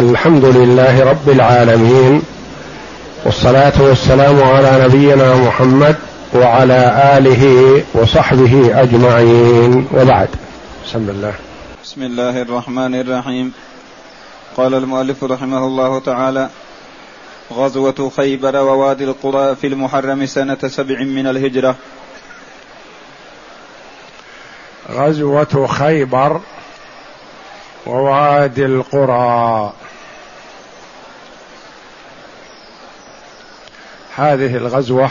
[0.00, 2.22] الحمد لله رب العالمين
[3.24, 5.96] والصلاة والسلام على نبينا محمد
[6.34, 6.80] وعلى
[7.18, 7.44] آله
[7.94, 10.28] وصحبه أجمعين وبعد.
[10.86, 11.34] بسم الله.
[11.84, 13.52] بسم الله الرحمن الرحيم.
[14.56, 16.48] قال المؤلف رحمه الله تعالى
[17.52, 21.74] غزوة خيبر ووادي القرى في المحرم سنة سبع من الهجرة.
[24.92, 26.40] غزوة خيبر
[27.86, 29.72] ووادي القرى.
[34.16, 35.10] هذه الغزوة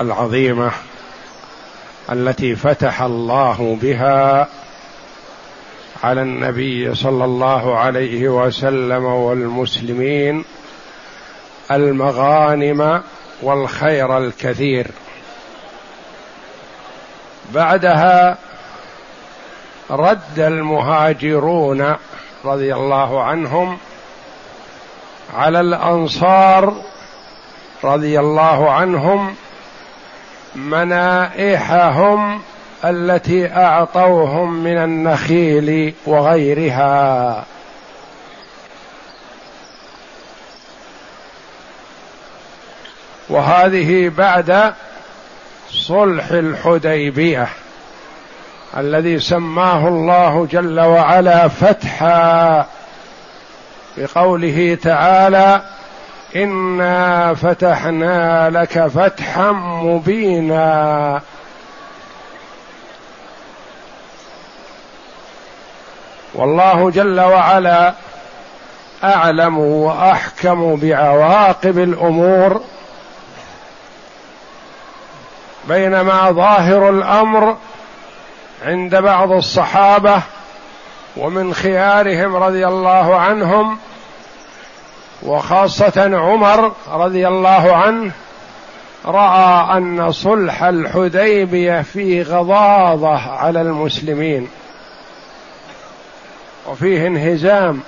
[0.00, 0.70] العظيمة
[2.12, 4.48] التي فتح الله بها
[6.04, 10.44] على النبي صلى الله عليه وسلم والمسلمين
[11.70, 13.02] المغانم
[13.42, 14.86] والخير الكثير.
[17.54, 18.38] بعدها
[19.90, 21.96] رد المهاجرون
[22.44, 23.78] رضي الله عنهم
[25.34, 26.74] على الأنصار
[27.84, 29.34] رضي الله عنهم
[30.54, 32.40] منائحهم
[32.84, 37.44] التي أعطوهم من النخيل وغيرها.
[43.28, 44.74] وهذه بعد
[45.70, 47.48] صلح الحديبية
[48.76, 52.66] الذي سماه الله جل وعلا فتحا.
[53.98, 55.62] بقوله تعالى
[56.36, 61.20] انا فتحنا لك فتحا مبينا.
[66.34, 67.94] والله جل وعلا
[69.04, 72.62] اعلم واحكم بعواقب الأمور
[75.68, 77.56] بينما ظاهر الامر
[78.64, 80.22] عند بعض الصحابه
[81.16, 83.78] ومن خيارهم رضي الله عنهم
[85.22, 88.12] وخاصة عمر رضي الله عنه
[89.06, 94.48] رأى أن صلح الحديبية في غضاضة على المسلمين
[96.66, 97.80] وفيه انهزام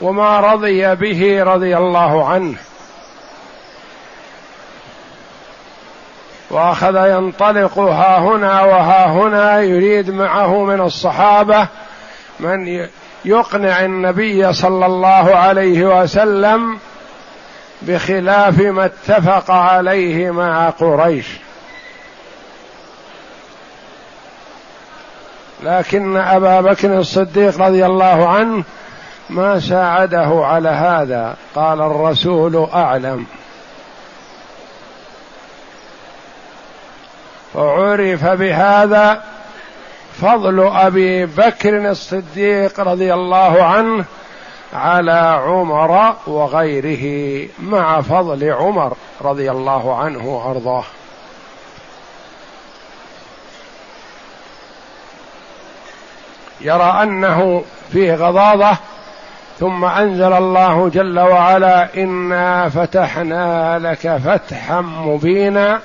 [0.00, 2.56] وما رضي به رضي الله عنه
[6.50, 11.68] وأخذ ينطلق ها هنا وها هنا يريد معه من الصحابة
[12.40, 12.88] من
[13.26, 16.78] يقنع النبي صلى الله عليه وسلم
[17.82, 21.26] بخلاف ما اتفق عليه مع قريش.
[25.62, 28.64] لكن أبا بكر الصديق رضي الله عنه
[29.30, 31.36] ما ساعده على هذا.
[31.54, 33.26] قال الرسول أعلم.
[37.54, 39.22] وعرف بهذا
[40.20, 44.04] فضل أبي بكر الصديق رضي الله عنه
[44.74, 50.84] على عمر وغيره مع فضل عمر رضي الله عنه وأرضاه.
[56.60, 58.76] يرى أنه فيه غضاضة
[59.60, 65.80] ثم أنزل الله جل وعلا إنا فتحنا لك فتحا مبينا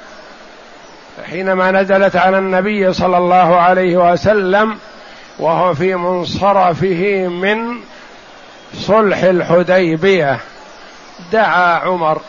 [1.23, 4.77] حينما نزلت على النبي صلى الله عليه وسلم
[5.39, 7.79] وهو في منصرفه من
[8.73, 10.39] صلح الحديبية
[11.31, 12.21] دعا عمر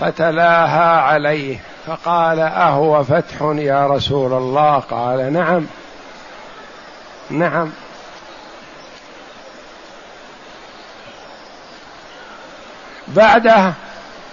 [0.00, 5.66] فتلاها عليه فقال أهو فتح يا رسول الله؟ قال نعم.
[7.30, 7.70] نعم.
[13.08, 13.72] بعده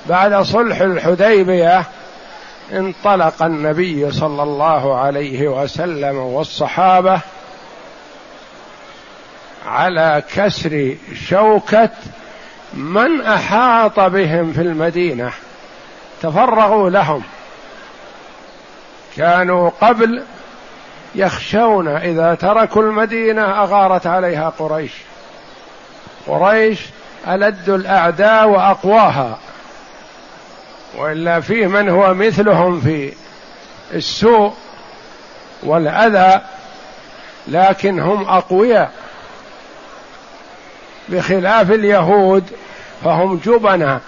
[0.05, 1.83] بعد صلح الحديبية
[2.71, 7.19] انطلق النبي صلى الله عليه وسلم والصحابة
[9.65, 10.95] على كسر
[11.29, 11.89] شوكة
[12.73, 15.31] من أحاط بهم في المدينة.
[16.21, 17.23] تفرغوا لهم.
[19.17, 20.23] كانوا قبل
[21.15, 24.91] يخشون إذا تركوا المدينة أغارت عليها قريش.
[26.27, 26.79] قريش
[27.27, 29.37] ألد الأعداء وأقواها.
[30.97, 33.13] وإلا فيه من هو مثلهم في
[33.93, 34.53] السوء
[35.63, 36.41] والأذى
[37.47, 38.91] لكن هم أقوياء.
[41.09, 42.51] بخلاف اليهود
[43.03, 44.01] فهم جبنا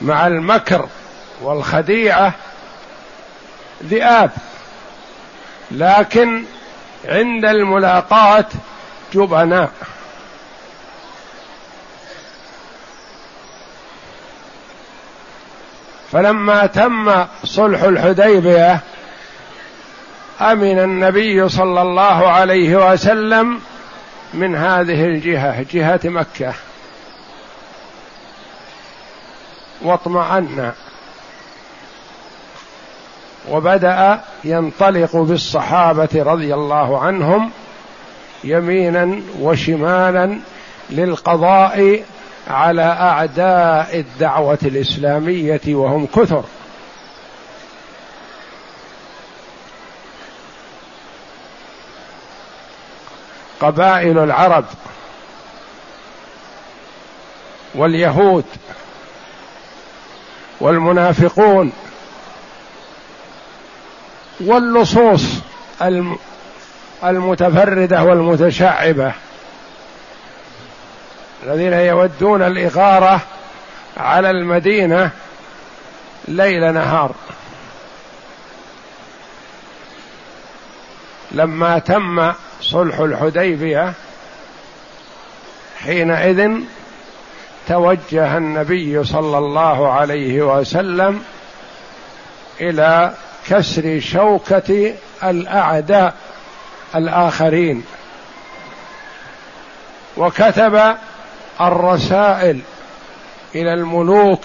[0.00, 0.88] مع المكر
[1.42, 2.34] والخديعة
[3.84, 4.30] ذئاب.
[5.70, 6.44] لكن
[7.04, 8.46] عند الملاقاه
[9.14, 9.70] جبناء.
[16.12, 18.80] فلما تم صلح الحديبية
[20.40, 23.60] أمن النبي صلى الله عليه وسلم
[24.34, 26.54] من هذه الجهة جهة مكة.
[29.82, 30.72] واطمأن.
[33.50, 37.50] وبدأ ينطلق بالصحابة رضي الله عنهم
[38.44, 40.38] يمينا وشمالا
[40.90, 42.02] للقضاء
[42.48, 46.44] على أعداء الدعوة الإسلامية وهم كثر.
[53.60, 54.64] قبائل العرب
[57.74, 58.44] واليهود
[60.60, 61.72] والمنافقون
[64.40, 65.22] واللصوص
[67.04, 69.12] المتفردة والمتشعبة
[71.42, 73.20] الذين يودون الإغارة
[73.96, 75.10] على المدينة
[76.28, 77.14] ليل نهار.
[81.32, 83.92] لما تم صلح الحديبية
[85.78, 86.50] حينئذ
[87.68, 91.24] توجه النبي صلى الله عليه وسلم
[92.60, 93.14] إلى
[93.48, 94.94] كسر شوكة
[95.24, 96.14] الأعداء
[96.94, 97.84] الآخرين.
[100.16, 100.96] وكتب
[101.60, 102.60] الرسائل
[103.54, 104.44] إلى الملوك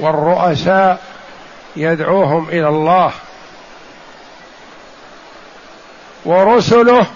[0.00, 1.00] والرؤساء
[1.76, 3.12] يدعوهم إلى الله
[6.24, 7.06] ورسله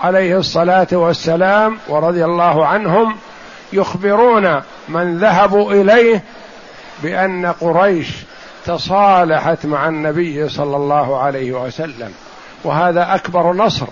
[0.00, 3.16] عليه الصلاة والسلام ورضي الله عنهم
[3.72, 6.24] يخبرون من ذهبوا إليه
[7.02, 8.08] بأن قريش
[8.66, 12.12] تصالحت مع النبي صلى الله عليه وسلم.
[12.64, 13.86] وهذا أكبر نصر.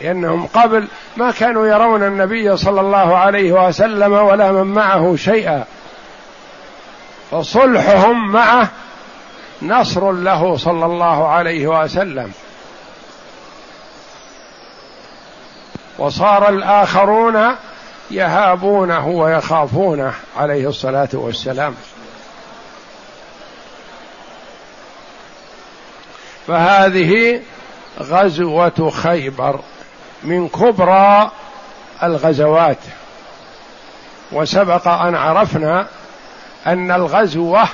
[0.00, 5.64] لأنهم قبل ما كانوا يرون النبي صلى الله عليه وسلم ولا من معه شيئا.
[7.30, 8.68] فصلحهم معه
[9.62, 12.32] نصر له صلى الله عليه وسلم.
[15.98, 17.56] وصار الآخرون
[18.10, 21.74] يهابونه ويخافونه عليه الصلاة والسلام.
[26.46, 27.40] فهذه
[28.00, 29.60] غزوة خيبر.
[30.22, 31.30] من كبرى
[32.02, 32.78] الغزوات.
[34.32, 35.86] وسبق أن عرفنا
[36.66, 37.68] أن الغزوة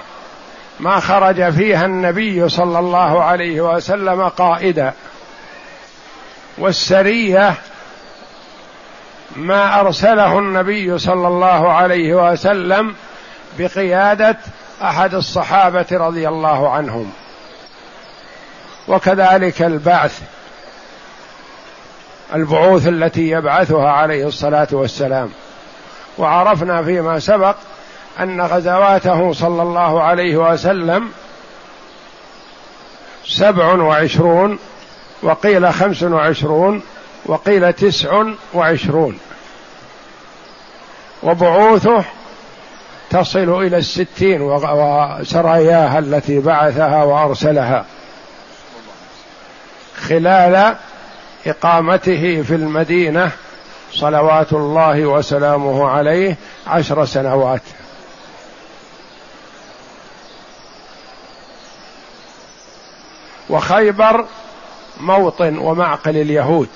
[0.80, 4.92] ما خرج فيها النبي صلى الله عليه وسلم قائدا.
[6.58, 7.54] والسرية
[9.36, 12.94] ما أرسله النبي صلى الله عليه وسلم
[13.58, 14.36] بقيادة
[14.82, 17.12] أحد الصحابة رضي الله عنهم.
[18.88, 20.22] وكذلك البعث.
[22.34, 25.30] البعوث التي يبعثها عليه الصلاة والسلام.
[26.18, 27.56] وعرفنا فيما سبق
[28.20, 31.08] أن غزواته صلى الله عليه وسلم
[33.26, 34.58] سبع وعشرون
[35.22, 36.82] وقيل خمس وعشرون
[37.26, 38.24] وقيل تسع
[38.54, 39.18] وعشرون.
[41.22, 42.04] وبعوثه
[43.10, 47.84] تصل إلى الستين وسراياها التي بعثها وأرسلها.
[49.96, 50.76] خلال
[51.46, 53.30] إقامته في المدينة
[53.92, 56.36] صلوات الله وسلامه عليه
[56.66, 57.62] عشر سنوات.
[63.50, 64.26] وخيبر
[65.00, 66.68] موطن ومعقل اليهود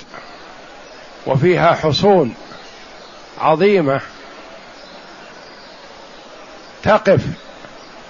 [1.26, 2.34] وفيها حصون
[3.40, 4.00] عظيمة
[6.82, 7.20] تقف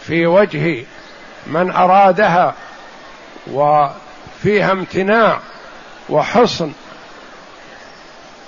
[0.03, 0.85] في وجه
[1.47, 2.55] من أرادها
[3.53, 5.41] وفيها امتناع
[6.09, 6.73] وحصن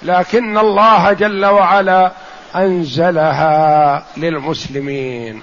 [0.02, 2.12] لكن الله جل وعلا
[2.56, 5.42] أنزلها للمسلمين.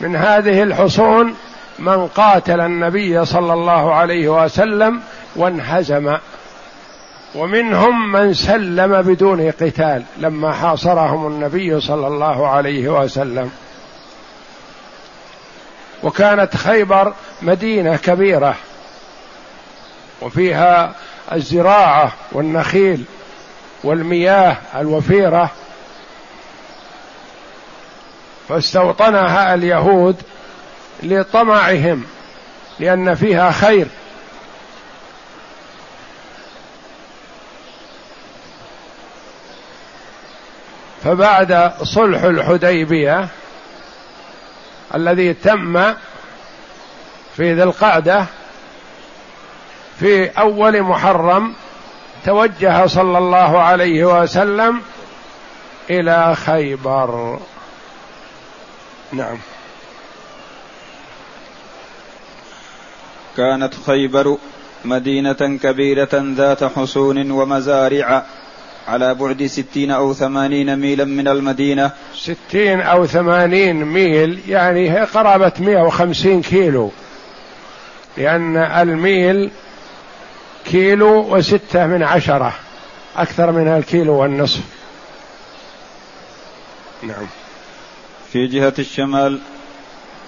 [0.00, 1.36] من هذه الحصون
[1.78, 5.00] من قاتل النبي صلى الله عليه وسلم
[5.36, 6.16] وانهزم.
[7.34, 13.50] ومنهم من سلم بدون قتال لما حاصرهم النبي صلى الله عليه وسلم.
[16.02, 17.12] وكانت خيبر
[17.42, 18.56] مدينة كبيرة.
[20.20, 20.94] وفيها
[21.32, 23.04] الزراعة والنخيل
[23.84, 25.50] والمياه الوفيرة.
[28.48, 30.22] فاستوطنها اليهود
[31.02, 32.04] لطمعهم
[32.78, 33.86] لأن فيها خير.
[41.04, 43.28] فبعد صلح الحديبية
[44.94, 45.94] الذي تم
[47.36, 48.26] في ذي القعدة
[50.00, 51.54] في أول محرم
[52.24, 54.80] توجه صلى الله عليه وسلم
[55.90, 57.38] إلى خيبر.
[59.12, 59.38] نعم.
[63.36, 64.36] كانت خيبر
[64.84, 68.24] مدينة كبيرة ذات حصون ومزارع
[68.88, 71.90] على بعد ستين أو ثمانين ميلا من المدينة.
[72.14, 76.90] ستين أو ثمانين ميل يعني هي قرابة مئة وخمسين كيلو.
[78.16, 79.50] لأن الميل
[80.64, 82.52] كيلو وستة من عشرة.
[83.16, 84.60] أكثر من الكيلو والنصف.
[87.02, 87.26] نعم.
[88.32, 89.38] في جهة الشمال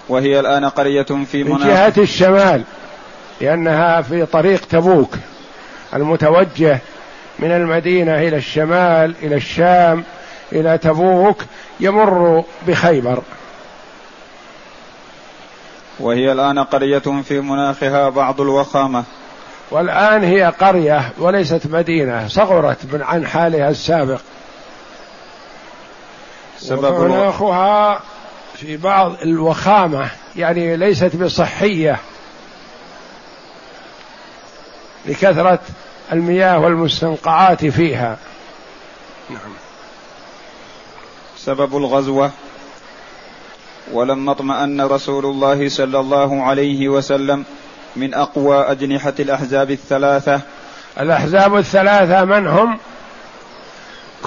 [0.09, 2.63] وهي الآن قرية في مناخ في جهة الشمال
[3.41, 5.15] لأنها في طريق تبوك.
[5.95, 6.79] المتوجه
[7.39, 10.05] من المدينة إلى الشمال إلى الشام
[10.53, 11.45] إلى تبوك
[11.81, 13.23] يمر بخيبر.
[16.01, 19.05] وهي الآن قرية في مناخها بعض الوخامة.
[19.73, 24.21] والآن هي قرية وليست مدينة صغرت من عن حالها السابق.
[26.59, 28.01] سبب مناخها
[28.55, 31.99] في بعض الوخامة يعني ليست بصحية.
[35.07, 35.61] لكثرة
[36.13, 38.17] المياه والمستنقعات فيها.
[39.31, 39.53] نعم.
[41.37, 42.31] سبب الغزوة.
[43.93, 47.45] ولما اطمأن رسول الله صلى الله عليه وسلم
[47.97, 50.41] من أقوى أجنحة الأحزاب الثلاثة.
[51.01, 52.79] الأحزاب الثلاثة من هم؟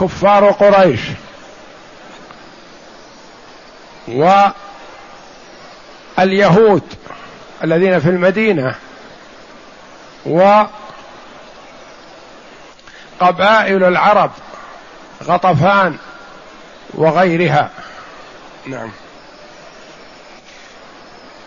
[0.02, 1.02] كفار قريش.
[6.18, 6.84] واليهود
[7.64, 8.76] الذين في المدينة.
[13.22, 14.32] وقبائل العرب
[15.24, 15.98] غطفان
[16.94, 17.70] وغيرها.
[18.66, 18.92] نعم.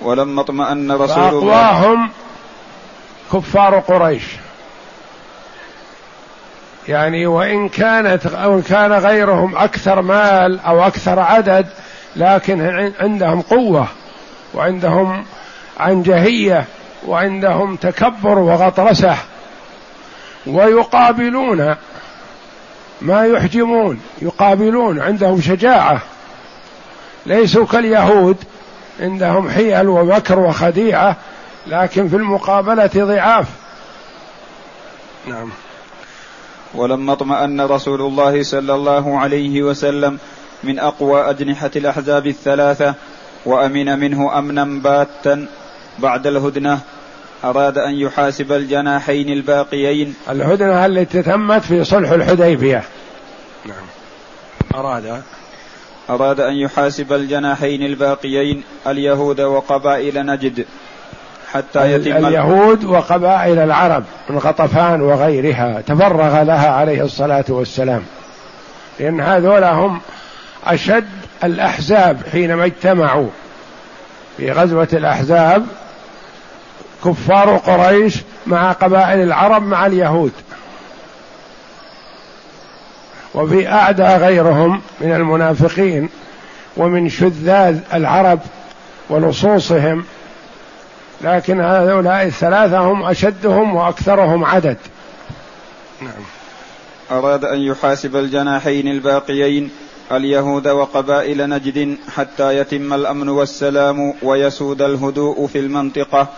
[0.02, 1.40] ولما اطمأن رسول الله.
[1.40, 2.10] فأقواهم
[3.32, 4.24] كفار قريش.
[6.88, 11.66] يعني وإن كانت أو كان غيرهم أكثر مال أو أكثر عدد
[12.16, 13.88] لكن عندهم قوة
[14.54, 15.24] وعندهم
[15.80, 16.64] عنجهية
[17.06, 19.16] وعندهم تكبر وغطرسة.
[20.46, 21.74] ويقابلون
[23.00, 26.00] ما يحجمون يقابلون عندهم شجاعة.
[27.26, 28.36] ليسوا كاليهود.
[29.00, 31.16] عندهم حيل ومكر وخديعة
[31.66, 33.46] لكن في المقابلة ضعاف.
[35.26, 35.50] نعم.
[36.74, 40.18] ولما اطمأن رسول الله صلى الله عليه وسلم
[40.64, 42.94] من أقوى أجنحة الأحزاب الثلاثة
[43.44, 45.46] وأمن منه أمنا باتا
[45.98, 46.80] بعد الهدنة
[47.44, 50.14] أراد أن يحاسب الجناحين الباقيين.
[50.30, 52.82] الهدنة التي تمت في صلح الحديبية.
[53.66, 53.86] نعم.
[54.74, 55.22] أراد
[56.10, 60.66] أراد أن يحاسب الجناحين الباقيين اليهود وقبائل نجد
[61.52, 68.02] حتى يتم اليهود وقبائل العرب من غطفان وغيرها تفرغ لها عليه الصلاة والسلام.
[69.00, 70.00] لأن هذول هم
[70.64, 71.08] أشد
[71.44, 73.28] الأحزاب حينما اجتمعوا.
[74.36, 75.66] في غزوة الأحزاب
[77.04, 78.14] كفار قريش
[78.46, 80.32] مع قبائل العرب مع اليهود.
[83.34, 86.08] وفي أعدى غيرهم من المنافقين
[86.76, 88.40] ومن شذاذ العرب
[89.10, 90.04] ولصوصهم
[91.20, 94.76] لكن هؤلاء الثلاثة هم أشدهم وأكثرهم عدد.
[96.02, 96.22] نعم.
[97.10, 99.70] أراد أن يحاسب الجناحين الباقيين
[100.12, 106.28] اليهود وقبائل نجد حتى يتم الأمن والسلام ويسود الهدوء في المنطقة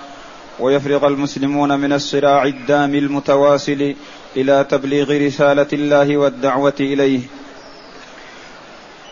[0.61, 3.95] ويفرغ المسلمون من الصراع الدامي المتواصل
[4.37, 7.21] إلى تبليغ رسالة الله والدعوة إليه.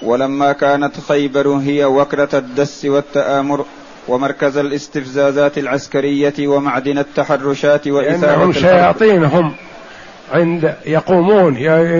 [0.03, 3.65] ولما كانت خيبر هي وكرة الدس والتآمر
[4.09, 9.55] ومركز الاستفزازات العسكرية ومعدن التحرشات وإثارة شياطين هم
[10.33, 11.57] عند يقومون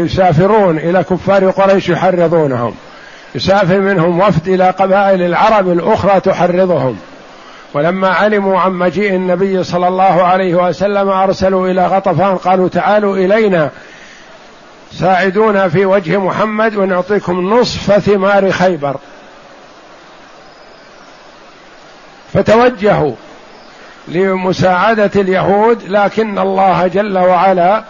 [0.07, 2.75] يسافرون إلى كفار قريش يحرضونهم.
[3.35, 6.97] يسافر منهم وفد إلى قبائل العرب الأخرى تحرضهم.
[7.75, 13.71] ولما علموا عن مجيء النبي صلى الله عليه وسلم أرسلوا إلى غطفان قالوا تعالوا إلينا
[14.93, 18.97] ساعدونا في وجه محمد ونعطيكم نصف ثمار خيبر.
[22.33, 23.13] فتوجهوا
[24.09, 27.85] لمساعدة اليهود لكن الله جل وعلا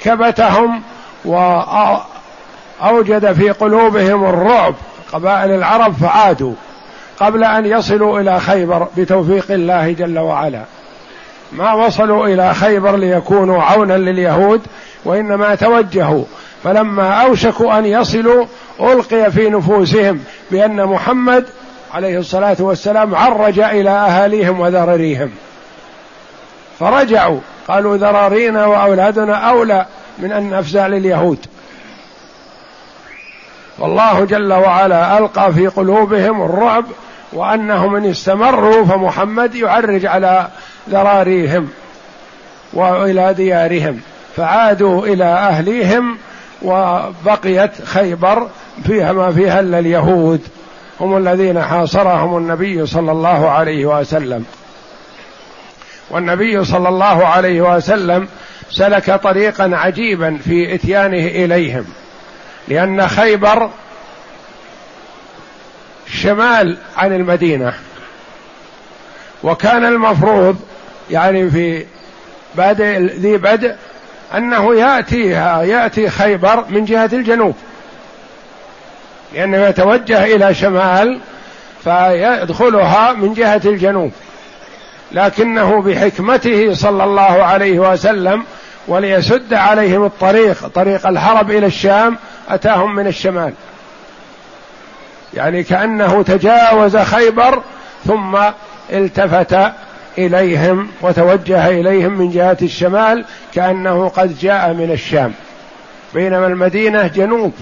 [0.00, 0.82] كبتهم
[1.24, 4.74] واوجد في قلوبهم الرعب.
[5.12, 6.54] قبائل العرب فعادوا.
[7.20, 10.62] قبل أن يصلوا إلى خيبر بتوفيق الله جل وعلا.
[11.52, 14.62] ما وصلوا إلى خيبر ليكونوا عونا لليهود
[15.04, 16.24] وإنما توجهوا.
[16.64, 18.46] فلما أوشكوا أن يصلوا
[18.80, 20.20] ألقي في نفوسهم
[20.50, 21.44] بأن محمد
[21.94, 25.30] عليه الصلاة والسلام عرج إلى أهاليهم وذرريهم
[26.78, 27.40] فرجعوا.
[27.68, 29.86] قالوا ذرارينا وأولادنا أولى
[30.18, 31.46] من أن نفزع لليهود.
[33.78, 36.84] والله جل وعلا ألقى في قلوبهم الرعب
[37.32, 40.48] وانهم ان استمروا فمحمد يعرج على
[40.90, 41.68] ذراريهم
[42.72, 44.00] وإلى ديارهم
[44.36, 46.18] فعادوا إلى أهليهم
[46.62, 48.48] وبقيت خيبر
[48.86, 50.40] فيها ما فيها إلا اليهود
[51.00, 54.44] هم الذين حاصرهم النبي صلى الله عليه وسلم.
[56.10, 58.28] والنبي صلى الله عليه وسلم
[58.70, 61.84] سلك طريقا عجيبا في إتيانه إليهم
[62.68, 63.70] لأن خيبر
[66.12, 67.74] شمال عن المدينة.
[69.42, 70.56] وكان المفروض
[71.10, 71.84] يعني في
[72.54, 73.74] بادئ ذي بدء
[74.34, 77.56] أنه ياتيها يأتي خيبر من جهة الجنوب.
[79.34, 81.20] لأنه يتوجه إلى شمال
[81.84, 84.12] فيدخلها من جهة الجنوب.
[85.12, 88.44] لكنه بحكمته صلى الله عليه وسلم
[88.88, 92.16] وليسد عليهم الطريق طريق الهرب إلى الشام
[92.48, 93.52] أتاهم من الشمال.
[95.34, 97.62] يعني كأنه تجاوز خيبر
[98.06, 98.38] ثم
[98.92, 99.72] التفت
[100.18, 105.32] إليهم وتوجه إليهم من جهة الشمال كأنه قد جاء من الشام.
[106.14, 107.52] بينما المدينة جنوب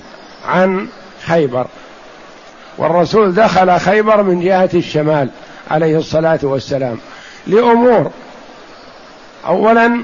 [0.48, 0.88] عن
[1.26, 1.66] خيبر.
[2.78, 5.28] والرسول دخل خيبر من جهة الشمال
[5.70, 6.98] عليه الصلاة والسلام
[7.46, 8.10] لأمور.
[9.46, 10.00] اولا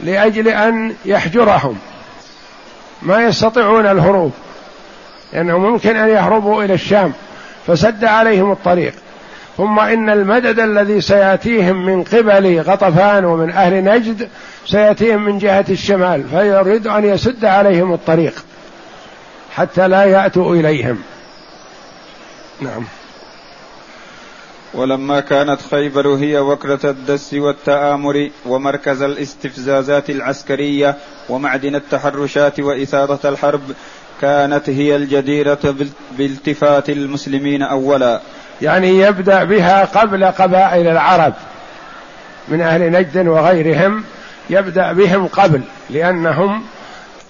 [0.00, 1.78] لأجل أن يحجرهم.
[3.02, 4.32] ما يستطيعون الهروب.
[5.32, 7.12] لأنه ممكن أن يهربوا إلى الشام
[7.66, 8.94] فسد عليهم الطريق.
[9.56, 14.28] ثم إن المدد الذي سيأتيهم من قبل غطفان ومن أهل نجد
[14.66, 18.44] سيأتيهم من جهة الشمال فيريد أن يسد عليهم الطريق
[19.54, 20.98] حتى لا يأتوا إليهم.
[22.60, 22.84] نعم.
[24.74, 30.96] ولما كانت خيبر هي وكرة الدس والتآمر ومركز الاستفزازات العسكرية
[31.28, 33.62] ومعدن التحرشات وإثارة الحرب
[34.22, 35.74] كانت هي الجديرة
[36.18, 38.20] بالتفات المسلمين أولا.
[38.62, 41.34] يعني يبدأ بها قبل قبائل العرب
[42.48, 44.04] من أهل نجد وغيرهم
[44.50, 45.60] يبدأ بهم قبل
[45.90, 46.62] لأنهم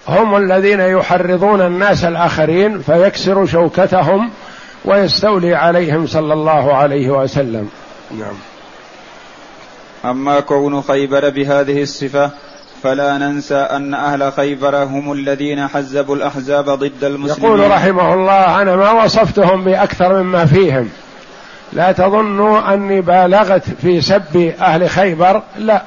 [0.07, 4.29] هم الذين يحرضون الناس الآخرين فيكسر شوكتهم
[4.85, 7.69] ويستولي عليهم صلى الله عليه وسلم.
[8.11, 8.35] نعم.
[10.05, 12.31] أما كون خيبر بهذه الصفة
[12.83, 17.51] فلا ننسى أن أهل خيبر هم الذين حزبوا الأحزاب ضد المسلمين.
[17.51, 20.89] يقول رحمه الله أنا ما وصفتهم بأكثر مما فيهم.
[21.73, 25.41] لا تظنوا أني بالغت في سب أهل خيبر.
[25.57, 25.81] لا.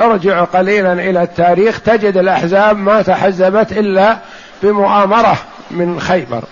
[0.00, 4.16] ارجع قليلا إلى التاريخ تجد الأحزاب ما تحزبت إلا
[4.62, 5.38] بمؤامرة
[5.70, 6.44] من خيبر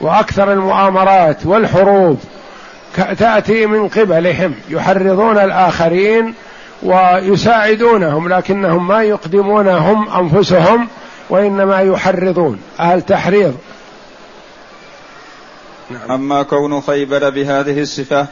[0.00, 2.20] وأكثر المؤامرات والحروب
[3.18, 6.34] تأتي من قبلهم يحرضون الآخرين
[6.82, 10.88] ويساعدونهم لكنهم ما يقدمون هم أنفسهم
[11.30, 12.60] وإنما يحرضون.
[12.80, 13.56] أهل تحريض؟
[15.90, 16.10] نعم.
[16.10, 18.26] أما كون خيبر بهذه الصفة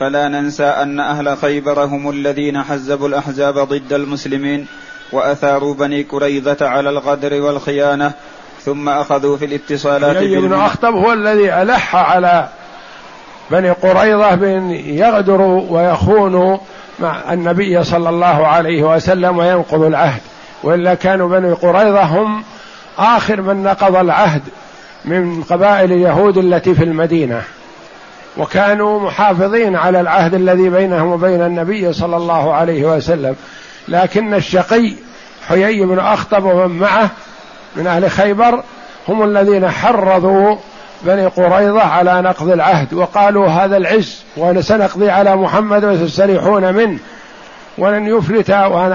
[0.00, 4.66] فلا ننسى أن أهل خيبر هم الذين حزبوا الأحزاب ضد المسلمين
[5.12, 8.12] وأثاروا بني كريظه على الغدر والخيانة
[8.64, 12.48] ثم أخذوا في الاتصالات يعني ابن أخطب هو الذي ألح على
[13.50, 16.58] بني قريظة بأن يغدروا ويخونوا
[16.98, 20.20] مع النبي صلى الله عليه وسلم وينقضوا العهد.
[20.62, 22.44] وإلا كانوا بني قريظة هم
[22.98, 24.42] آخر من نقض العهد
[25.04, 27.42] من قبائل اليهود التي في المدينة.
[28.36, 33.36] وكانوا محافظين على العهد الذي بينهم وبين النبي صلى الله عليه وسلم.
[33.88, 34.92] لكن الشقي
[35.48, 37.10] حيي بن أخطب ومن معه
[37.76, 38.62] من أهل خيبر
[39.08, 40.56] هم الذين حرضوا
[41.02, 46.98] بني قريظة على نقض العهد وقالوا هذا العز وسنقضي على محمد وتستريحون منه.
[47.78, 48.50] ولن يفلت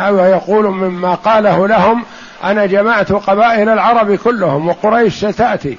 [0.10, 2.04] ويقول مما قاله لهم
[2.44, 5.78] أنا جمعت قبائل العرب كلهم وقريش ستأتي.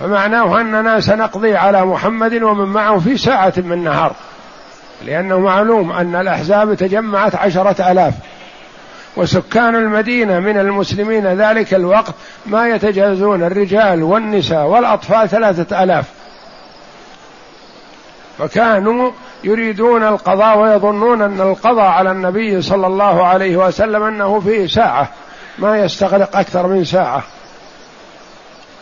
[0.00, 4.12] فمعناه أننا سنقضي على محمد ومن معه في ساعة من نهار.
[5.06, 8.14] لأنه معلوم أن الأحزاب تجمعت عشرة آلاف.
[9.16, 12.14] وسكان المدينة من المسلمين ذلك الوقت
[12.46, 16.04] ما يتجاوزون الرجال والنساء والأطفال ثلاثة آلاف.
[18.38, 19.10] فكانوا
[19.44, 25.08] يريدون القضاء ويظنون أن القضاء على النبي صلى الله عليه وسلم أنه في ساعة
[25.58, 27.22] ما يستغرق أكثر من ساعة.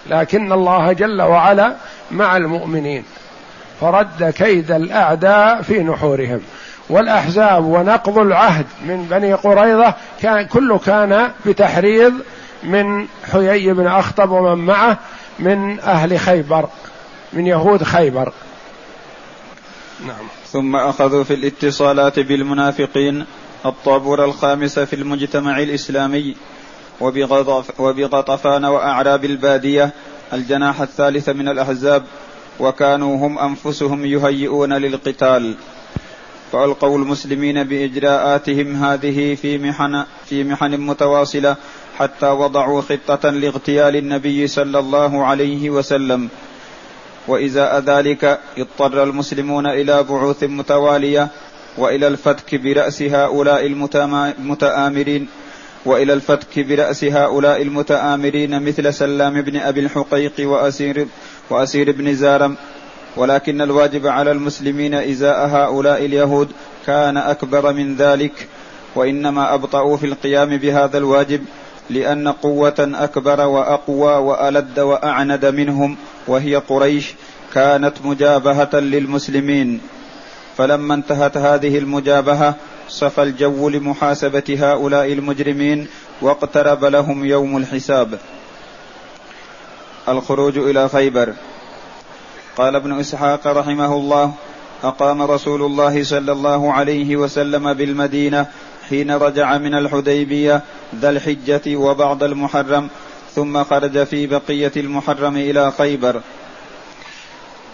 [0.07, 1.75] لكن الله جل وعلا
[2.11, 3.05] مع المؤمنين.
[3.81, 6.41] فرد كيد الأعداء في نحورهم.
[6.91, 12.13] والأحزاب ونقض العهد من بني قريظة كان كله كان بتحريض
[12.63, 14.99] من حيي بن أخطب ومن معه
[15.39, 16.69] من أهل خيبر
[17.33, 18.33] من يهود خيبر.
[20.07, 20.27] نعم.
[20.53, 23.27] ثم أخذوا في الاتصالات بالمنافقين
[23.67, 26.37] الطابور الخامس في المجتمع الإسلامي
[27.79, 29.91] وبغطفان وأعراب البادية
[30.33, 32.05] الجناح الثالث من الأحزاب
[32.61, 35.55] وكانوا هم أنفسهم يهيئون للقتال.
[36.53, 41.57] فألقوا المسلمين بإجراءاتهم هذه في محن في محن متواصلة
[41.99, 46.29] حتى وضعوا خطة لاغتيال النبي صلى الله عليه وسلم.
[47.29, 51.29] وإزاء ذلك اضطر المسلمون إلى بعوث متوالية
[51.79, 55.29] وإلى الفتك برأس هؤلاء المتآمرين
[55.85, 61.07] وإلى الفتك برأس هؤلاء المتآمرين مثل سلام بن أبي الحقيق وأسير,
[61.51, 62.57] وأسير بن زارم
[63.19, 66.49] ولكن الواجب على المسلمين إزاء هؤلاء اليهود
[66.87, 68.49] كان أكبر من ذلك
[68.95, 71.45] وإنما أبطأوا في القيام بهذا الواجب
[71.91, 77.15] لأن قوة أكبر وأقوى وألد وأعند منهم وهي قريش
[77.55, 79.81] كانت مجابهة للمسلمين.
[80.57, 82.55] فلما انتهت هذه المجابهة
[82.89, 85.87] صفى الجو لمحاسبة هؤلاء المجرمين
[86.23, 88.19] واقترب لهم يوم الحساب.
[90.09, 91.33] الخروج إلى خيبر.
[92.59, 94.33] قال ابن إسحاق رحمه الله
[94.83, 98.47] أقام رسول الله صلى الله عليه وسلم بالمدينة
[98.89, 100.63] حين رجع من الحديبية
[100.95, 102.89] ذا الحجة وبعض المحرم
[103.35, 106.21] ثم خرج في بقية المحرم إلى خيبر.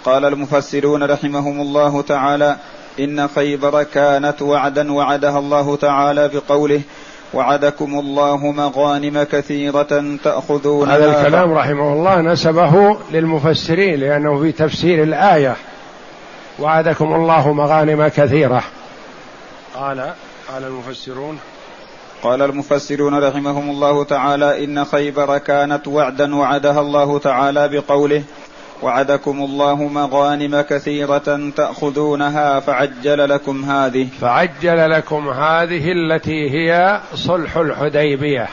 [0.04, 2.56] قال المفسرون رحمهم الله تعالى
[3.00, 6.80] إن خيبر كانت وعدا وعدها الله تعالى بقوله
[7.34, 15.56] وعدكم الله مغانم كثيرة تأخذون هذا الكلام رحمه الله نسبه للمفسرين لأنه في تفسير الآية.
[16.58, 18.62] وعدكم الله مغانم كثيرة.
[19.74, 20.12] قال
[20.52, 21.38] قال المفسرون.
[22.22, 28.22] قال المفسرون رحمهم الله تعالى إن خيبر كانت وعدا وعدها الله تعالى بقوله
[28.82, 34.08] وعدكم الله مغانم كثيرة تأخذونها فعجل لكم هذه.
[34.20, 38.48] فعجل لكم هذه التي هي صلح الحديبية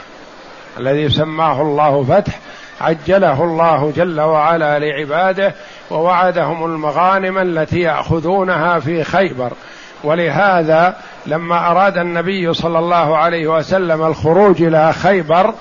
[0.78, 2.38] الذي سماه الله فتح
[2.80, 5.54] عجله الله جل وعلا لعباده
[5.90, 9.52] ووعدهم المغانم التي يأخذونها في خيبر.
[10.04, 15.54] ولهذا لما أراد النبي صلى الله عليه وسلم الخروج إلى خيبر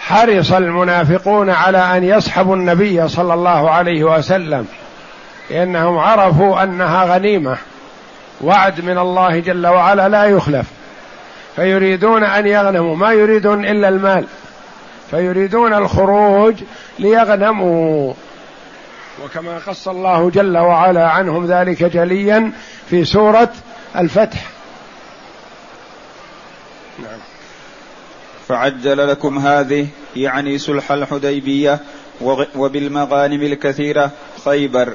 [0.00, 4.66] حرص المنافقون على أن يصحبوا النبي صلى الله عليه وسلم
[5.50, 7.56] لأنهم عرفوا أنها غنيمة.
[8.40, 10.66] وعد من الله جل وعلا لا يخلف.
[11.56, 14.24] فيريدون أن يغنموا ما يريدون إلا المال.
[15.10, 16.54] فيريدون الخروج
[16.98, 18.14] ليغنموا.
[19.24, 22.52] وكما قص الله جل وعلا عنهم ذلك جليا
[22.90, 23.50] في سورة
[23.96, 24.44] الفتح.
[26.98, 27.33] نعم.
[28.48, 31.80] فعجل لكم هذه يعني سلح الحديبية
[32.56, 34.10] وبالمغانم الكثيرة
[34.44, 34.92] خيبر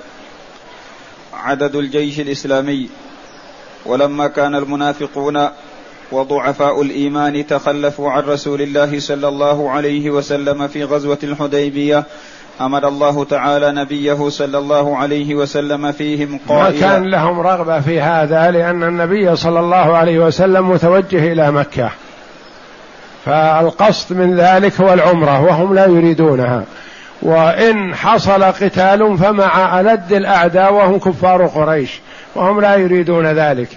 [1.34, 2.90] عدد الجيش الإسلامي.
[3.86, 5.48] ولما كان المنافقون
[6.12, 12.04] وضعفاء الإيمان تخلفوا عن رسول الله صلى الله عليه وسلم في غزوة الحديبية
[12.62, 18.02] أمر الله تعالى نبيه صلى الله عليه وسلم فيهم قائلا ما كان لهم رغبة في
[18.02, 21.92] هذا لأن النبي صلى الله عليه وسلم متوجه إلى مكة.
[23.26, 26.64] فالقصد من ذلك هو العمرة وهم لا يريدونها.
[27.22, 32.00] وإن حصل قتال فمع ألد الأعداء وهم كفار قريش
[32.36, 33.68] وهم لا يريدون ذلك.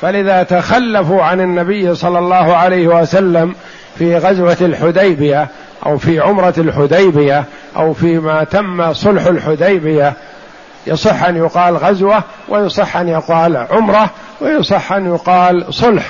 [0.00, 3.54] فلذا تخلفوا عن النبي صلى الله عليه وسلم
[3.98, 5.48] في غزوة الحديبية
[5.86, 7.44] أو في عمرة الحديبية
[7.76, 10.12] أو فيما تم صلح الحديبية.
[10.86, 16.04] يصح أن يقال غزوة ويصح أن يقال عمرة ويصح أن يقال صلح.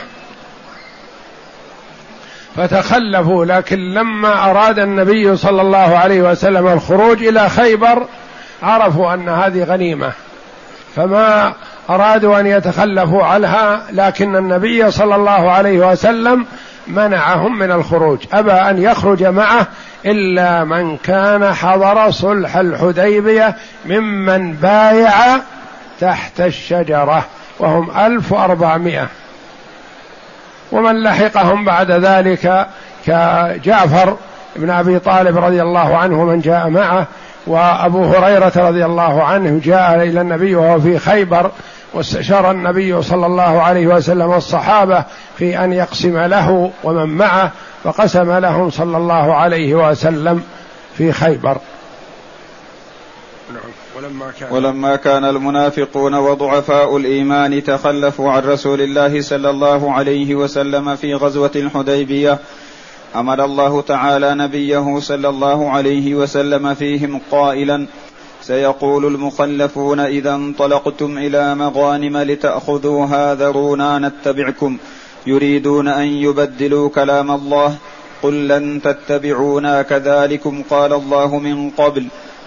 [2.57, 8.07] فتخلفوا لكن لما أراد النبي صلى الله عليه وسلم الخروج إلى خيبر
[8.63, 10.13] عرفوا أن هذه غنيمة.
[10.97, 11.53] فما
[11.91, 16.47] أرادوا أن يتخلفوا عنها لكن النبي صلى الله عليه وسلم
[16.87, 18.19] منعهم من الخروج.
[18.33, 19.67] أبى أن يخرج معه
[20.07, 25.13] إلا من كان حضر صلح الحديبية ممن بايع
[26.01, 27.25] تحت الشجرة
[27.59, 29.09] وهم ألف وأربعمائة.
[30.73, 32.67] ومن لحقهم بعد ذلك
[33.07, 34.17] كجعفر
[34.57, 37.07] بن أبي طالب رضي الله عنه ومن جاء معه
[37.47, 41.51] وأبو هريرة رضي الله عنه جاء إلى النبي وهو في خيبر
[41.95, 45.05] واستشار النبي صلى الله عليه وسلم الصحابه
[45.39, 47.51] في أن يقسم له ومن معه
[47.85, 50.43] فقسم لهم صلى الله عليه وسلم
[50.99, 51.59] في خيبر.
[53.97, 60.97] ولما كان, ولما كان المنافقون وضعفاء الإيمان تخلفوا عن رسول الله صلى الله عليه وسلم
[60.97, 62.39] في غزوة الحديبية
[63.15, 67.87] أمر الله تعالى نبيه صلى الله عليه وسلم فيهم قائلا
[68.43, 74.79] سيقول المخلفون إذا انطلقتم إلى مغانم لتاخذوها ذرونا نتبعكم
[75.27, 77.77] يريدون أن يبدلوا كلام الله
[78.23, 82.07] قل لن تتبعونا كذلكم قال الله من قبل.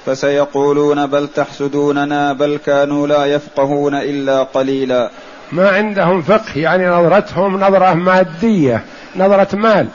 [0.09, 5.09] فسيقولون بل تحسدوننا بل كانوا لا يفقهون إلا قليلا.
[5.51, 8.83] ما عندهم فقه يعني نظرتهم نظرة مادية
[9.15, 9.87] نظرة مال.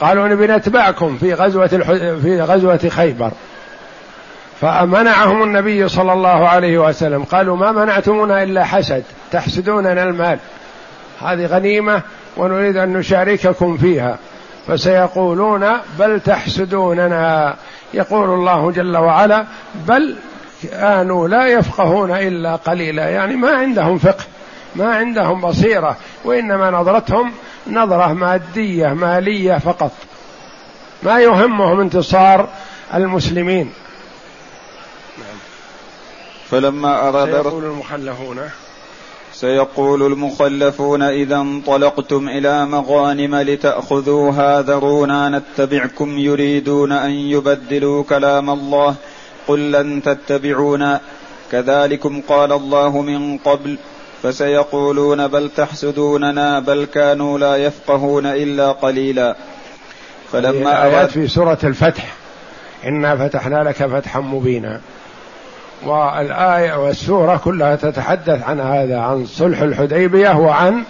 [0.00, 1.66] قالوا نبي نتبعكم في غزوة
[2.22, 3.30] في غزوة خيبر.
[4.60, 7.24] فمنعهم النبي صلى الله عليه وسلم.
[7.24, 10.38] قالوا ما منعتمونا إلا حسد تحسدوننا المال.
[11.20, 12.02] هذه غنيمة
[12.36, 14.18] ونريد أن نشارككم فيها.
[14.68, 15.66] فسيقولون
[15.98, 17.54] بل تحسدوننا.
[17.94, 20.16] يقول الله جل وعلا بل
[20.62, 23.08] كانوا لا يفقهون إلا قليلا.
[23.08, 24.24] يعني ما عندهم فقه
[24.76, 27.32] ما عندهم بصيرة وإنما نظرتهم
[27.66, 29.92] نظرة مادية مالية فقط.
[31.02, 32.48] ما يهمهم انتصار
[32.94, 33.72] المسلمين.
[36.50, 38.50] فلما أراد يقول المخلفون
[39.42, 48.94] سيقول المخلفون إذا انطلقتم إلى مغانم لتأخذوها ذرونا نتبعكم يريدون أن يبدلوا كلام الله
[49.48, 51.00] قل لن تتبعونا
[51.52, 53.78] كذلكم قال الله من قبل
[54.22, 59.36] فسيقولون بل تحسدوننا بل كانوا لا يفقهون إلا قليلا
[60.32, 62.14] فلما آيات في سورة الفتح
[62.84, 64.80] إنا فتحنا لك فتحا مبينا
[65.84, 70.84] والآية والسورة كلها تتحدث عن هذا عن صلح الحديبية وعن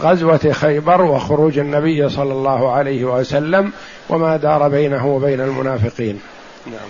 [0.00, 3.72] غزوة خيبر وخروج النبي صلى الله عليه وسلم
[4.08, 6.20] وما دار بينه وبين المنافقين.
[6.66, 6.88] نعم.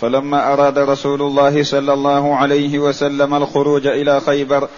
[0.00, 4.68] فلما أراد رسول الله صلى الله عليه وسلم الخروج إلى خيبر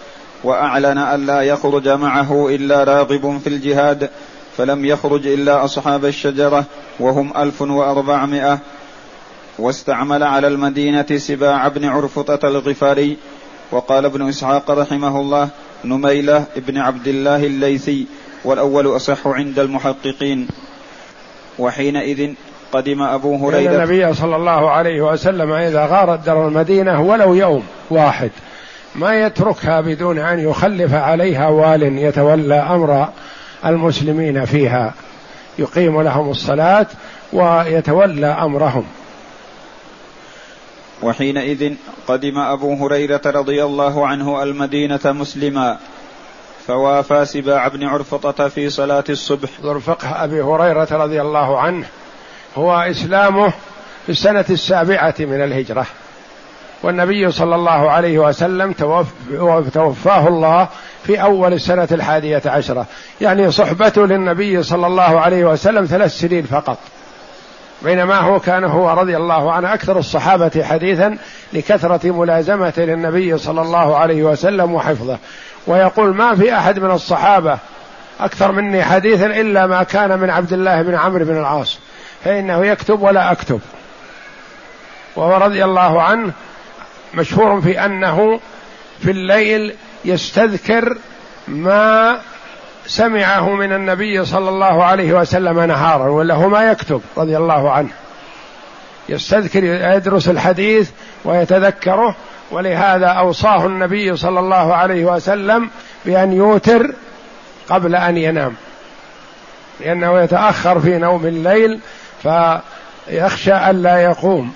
[0.43, 4.09] وأعلن أن لا يخرج معه إلا راغب في الجهاد
[4.57, 6.65] فلم يخرج إلا أصحاب الشجرة
[6.99, 8.59] وهم ألف وأربعمائة
[9.59, 13.17] واستعمل على المدينة سباع بن عرفطة الغفاري
[13.71, 15.49] وقال ابن إسحاق رحمه الله
[15.85, 18.05] نميلة بن عبد الله الليثي
[18.45, 20.47] والأول أصح عند المحققين.
[21.59, 22.33] وحينئذ
[22.71, 28.31] قدم أبو هريرة النبي صلى الله عليه وسلم إذا غارت در المدينة ولو يوم واحد
[28.95, 33.09] ما يتركها بدون أن يخلف عليها وال يتولى أمر
[33.65, 34.93] المسلمين فيها.
[35.59, 36.87] يقيم لهم الصلاة
[37.33, 38.83] ويتولى أمرهم.
[41.01, 41.73] وحينئذ
[42.07, 45.77] قدم أبو هريرة رضي الله عنه المدينة مسلما
[46.67, 49.49] فوافى سباع بن عرفطة في صلاة الصبح.
[49.63, 51.85] ذو فقه أبي هريرة رضي الله عنه.
[52.57, 53.49] هو إسلامه
[54.05, 55.85] في السنة السابعة من الهجرة.
[56.83, 58.71] والنبي صلى الله عليه وسلم
[59.73, 60.67] توفاه الله
[61.03, 62.85] في أول السنة الحادية عشرة.
[63.21, 66.77] يعني صحبته للنبي صلى الله عليه وسلم ثلاث سنين فقط.
[67.81, 71.17] بينما هو كان هو رضي الله عنه أكثر الصحابة حديثا
[71.53, 75.17] لكثرة ملازمته للنبي صلى الله عليه وسلم وحفظه.
[75.67, 77.57] ويقول ما في أحد من الصحابة
[78.19, 81.79] أكثر مني حديثا إلا ما كان من عبد الله بن عمرو بن العاص
[82.23, 83.59] فإنه يكتب ولا أكتب.
[85.15, 86.31] وهو رضي الله عنه
[87.13, 88.39] مشهور في أنه
[88.99, 90.97] في الليل يستذكر
[91.47, 92.19] ما
[92.87, 97.89] سمعه من النبي صلى الله عليه وسلم نهارا ولا هو ما يكتب رضي الله عنه.
[99.09, 100.89] يستذكر يدرس الحديث
[101.25, 102.15] ويتذكره
[102.51, 105.69] ولهذا أوصاه النبي صلى الله عليه وسلم
[106.05, 106.93] بأن يوتر
[107.69, 108.55] قبل أن ينام.
[109.79, 111.79] لأنه يتأخر في نوم الليل
[112.23, 114.53] فيخشى الا يقوم.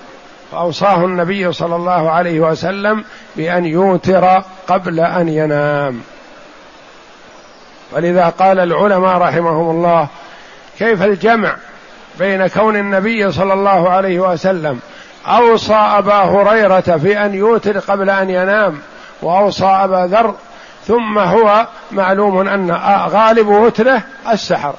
[0.52, 3.04] فأوصاه النبي صلى الله عليه وسلم
[3.36, 6.00] بأن يوتر قبل أن ينام.
[7.92, 10.08] ولذا قال العلماء رحمهم الله
[10.78, 11.56] كيف الجمع
[12.18, 14.80] بين كون النبي صلى الله عليه وسلم
[15.26, 18.78] أوصى أبا هريرة في أن يوتر قبل أن ينام
[19.22, 20.34] وأوصى أبا ذر
[20.86, 22.72] ثم هو معلوم أن
[23.08, 24.02] غالب وتره
[24.32, 24.74] السحر.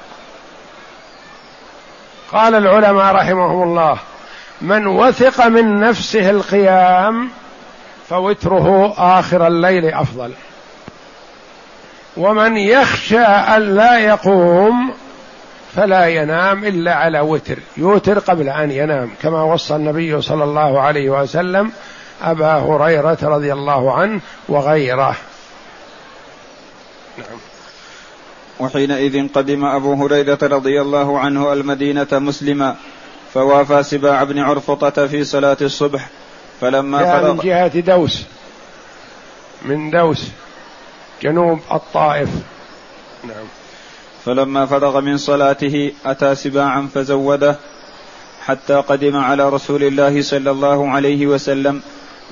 [2.32, 3.98] قال العلماء رحمهم الله
[4.60, 7.28] من وثق من نفسه القيام
[8.08, 10.32] فوتره آخر الليل أفضل.
[12.16, 14.94] ومن يخشى أن لا يقوم
[15.76, 17.58] فلا ينام إلا على وتر.
[17.76, 21.72] يوتر قبل أن ينام كما وصى النبي صلى الله عليه وسلم
[22.22, 25.16] أبا هريرة رضي الله عنه وغيره.
[27.18, 27.38] نعم.
[28.60, 32.76] وحينئذ قدم أبو هريرة رضي الله عنه المدينة مسلما
[33.34, 36.08] فوافى سباع بن عرفطة في صلاة الصبح
[36.60, 38.22] فلما فرغ من جهة دوس
[39.62, 40.28] من دوس.
[41.24, 42.28] جنوب الطائف.
[43.24, 43.44] نعم.
[44.24, 47.56] فلما فرغ من صلاته أتى سباعا فزوده
[48.44, 51.80] حتى قدم على رسول الله صلى الله عليه وسلم.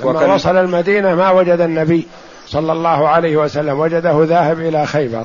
[0.01, 2.07] لما وصل المدينة ما وجد النبي
[2.47, 5.25] صلى الله عليه وسلم وجده ذاهب إلى خيبر.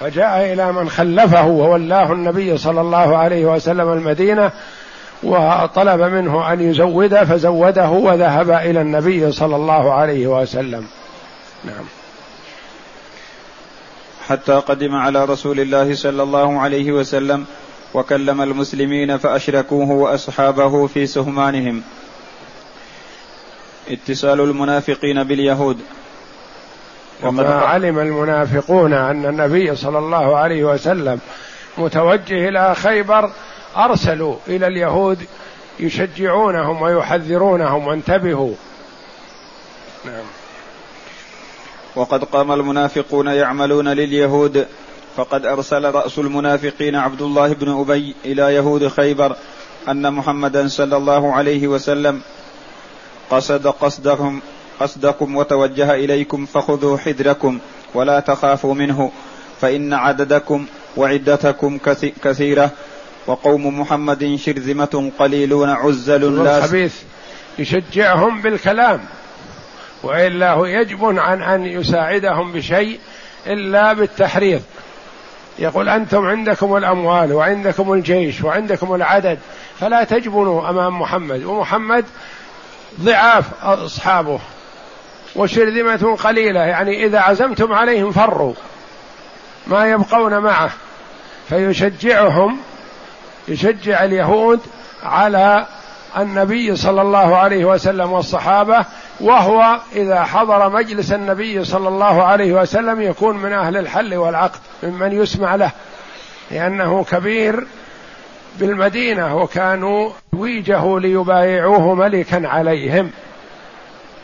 [0.00, 4.50] فجاء إلى من خلفه وولاه النبي صلى الله عليه وسلم المدينة
[5.22, 10.86] وطلب منه أن يزوده فزوده وذهب إلى النبي صلى الله عليه وسلم.
[11.64, 11.84] نعم.
[14.28, 17.46] حتى قدم على رسول الله صلى الله عليه وسلم
[17.94, 21.82] وكلم المسلمين فأشركوه وأصحابه في سهمانهم.
[23.90, 25.80] اتصال المنافقين باليهود.
[27.22, 31.20] وما علم المنافقون أن النبي صلى الله عليه وسلم
[31.78, 33.30] متوجه إلى خيبر
[33.76, 35.18] أرسلوا إلى اليهود
[35.80, 38.54] يشجعونهم ويحذرونهم وانتبهوا.
[40.04, 40.24] نعم.
[41.98, 44.66] وقد قام المنافقون يعملون لليهود.
[45.16, 49.36] فقد أرسل رأس المنافقين عبد الله بن أبي إلى يهود خيبر
[49.88, 52.20] أن محمدا صلى الله عليه وسلم
[53.30, 54.40] قصد قصدهم
[54.80, 57.58] قصدكم وتوجه إليكم فخذوا حذركم
[57.94, 59.12] ولا تخافوا منه
[59.60, 61.78] فإن عددكم وعدتكم
[62.22, 62.70] كثيرة.
[63.26, 66.94] وقوم محمد شرذمة قليلون عزل لا الخبيث
[67.58, 69.00] يشجعهم بالكلام.
[70.02, 73.00] وإلا هو يجب عن أن يساعدهم بشيء
[73.46, 74.62] إلا بالتحريض.
[75.58, 79.38] يقول أنتم عندكم الأموال وعندكم الجيش وعندكم العدد
[79.80, 81.44] فلا تجبنوا أمام محمد.
[81.44, 82.04] ومحمد
[83.00, 84.40] ضعاف أصحابه
[85.36, 88.54] وشرذمة قليلة يعني إذا عزمتم عليهم فروا
[89.66, 90.70] ما يبقون معه.
[91.48, 92.58] فيشجعهم
[93.48, 94.60] يشجع اليهود
[95.02, 95.66] على
[96.18, 98.84] النبي صلى الله عليه وسلم والصحابة
[99.20, 105.12] وهو إذا حضر مجلس النبي صلى الله عليه وسلم يكون من أهل الحل والعقد ممن
[105.12, 105.70] يسمع له
[106.50, 107.66] لأنه كبير
[108.58, 113.10] بالمدينة وكانوا ويجه ليبايعوه ملكا عليهم.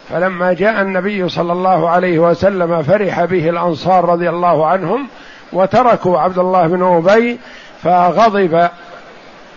[0.09, 5.09] فلما جاء النبي صلى الله عليه وسلم فرح به الأنصار رضي الله عنهم
[5.53, 7.39] وتركوا عبد الله بن أبي
[7.83, 8.69] فغضب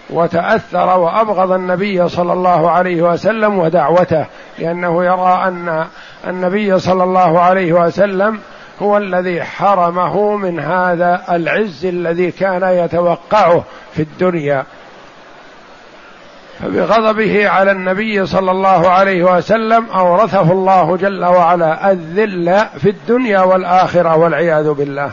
[0.10, 4.26] وتأثر وأبغض النبي صلى الله عليه وسلم ودعوته
[4.60, 5.88] لأنه يرى أن
[6.28, 8.40] النبي صلى الله عليه وسلم
[8.82, 14.66] هو الذي حرمه من هذا العز الذي كان يتوقعه في الدنيا
[16.60, 24.18] فبغضبه على النبي صلى الله عليه وسلم أورثه الله جل وعلا الذل في الدنيا والآخرة
[24.18, 25.12] والعياذ بالله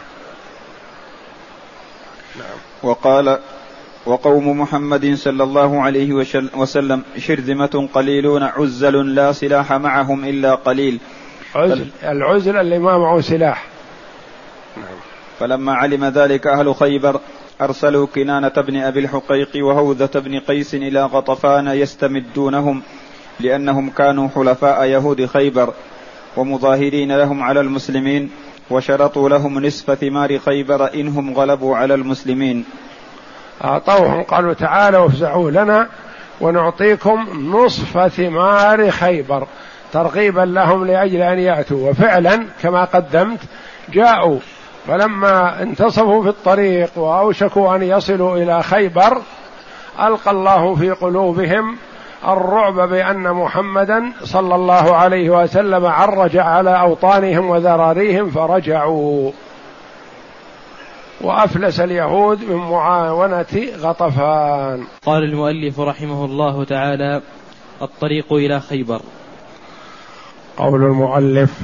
[2.36, 2.58] نعم.
[2.82, 3.38] وقال
[4.06, 6.12] وقوم محمد صلى الله عليه
[6.56, 10.98] وسلم شرذمة قليلون عزل لا سلاح معهم إلا قليل.
[11.54, 11.86] عزل.
[12.02, 13.66] العزل اللي ما معه سلاح.
[15.38, 17.20] فلما علم ذلك أهل خيبر
[17.60, 22.82] أرسلوا كنانة بن أبي الحقيق وهوذة بن قيس إلى غطفان يستمدونهم
[23.40, 25.72] لأنهم كانوا حلفاء يهود خيبر
[26.36, 28.30] ومظاهرين لهم على المسلمين
[28.70, 32.64] وشرطوا لهم نصف ثمار خيبر إنهم غلبوا على المسلمين.
[33.64, 35.88] أعطوهم قالوا تعالوا افزعوا لنا
[36.40, 39.46] ونعطيكم نصف ثمار خيبر
[39.92, 41.90] ترغيبا لهم لأجل أن يأتوا.
[41.90, 43.40] وفعلا كما قدمت
[43.88, 44.38] جاءوا.
[44.86, 49.22] فلما انتصفوا في الطريق وأوشكوا أن يصلوا إلى خيبر
[50.00, 51.76] ألقى الله في قلوبهم
[52.28, 59.30] الرعب بأن محمدا صلى الله عليه وسلم عرج على أوطانهم وذراريهم فرجعوا.
[61.20, 64.84] وأفلس اليهود من معاونة غطفان.
[65.06, 67.22] قال المؤلف رحمه الله تعالى
[67.82, 69.00] الطريق إلى خيبر.
[70.56, 71.60] قول المؤلف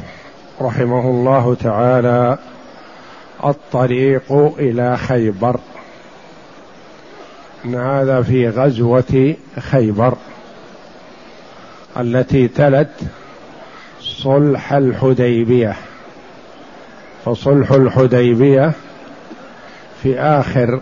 [0.60, 2.38] رحمه الله تعالى
[3.44, 5.60] الطريق إلى خيبر.
[7.64, 10.14] إن هذا في غزوة خيبر
[11.96, 13.00] التي تلت
[14.00, 15.76] صلح الحديبية.
[17.24, 18.72] فصلح الحديبية
[20.02, 20.80] في آخر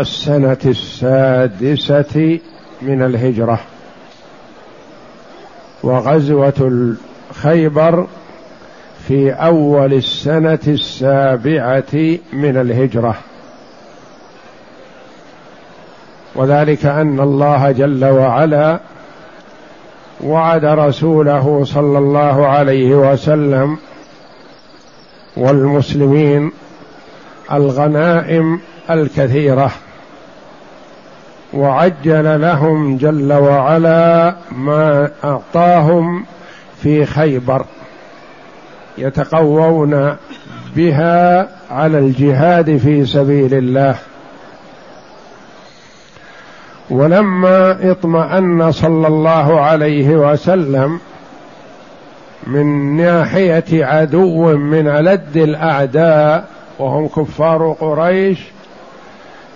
[0.00, 2.38] السنة السادسة
[2.82, 3.58] من الهجرة.
[5.82, 6.94] وغزوة
[7.32, 8.06] خيبر
[9.08, 13.14] في أول السنة السابعة من الهجرة.
[16.34, 18.80] وذلك أن الله جل وعلا
[20.24, 23.78] وعد رسوله صلى الله عليه وسلم
[25.36, 26.52] والمسلمين
[27.52, 29.70] الغنائم الكثيرة.
[31.54, 36.24] وعجل لهم جل وعلا ما أعطاهم
[36.82, 37.64] في خيبر.
[38.98, 40.16] يتقوون
[40.76, 43.96] بها على الجهاد في سبيل الله.
[46.90, 51.00] ولما اطمأن صلى الله عليه وسلم
[52.46, 58.38] من ناحية عدو من ألد الأعداء وهم كفار قريش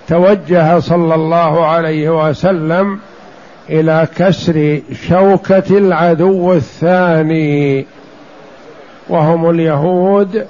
[0.09, 3.01] توجه صلى الله عليه وسلم
[3.71, 7.87] إلى كسر شوكة العدو الثاني
[9.09, 10.47] وهم اليهود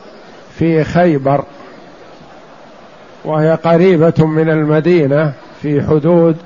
[0.59, 1.45] في خيبر
[3.25, 6.37] وهي قريبة من المدينة في حدود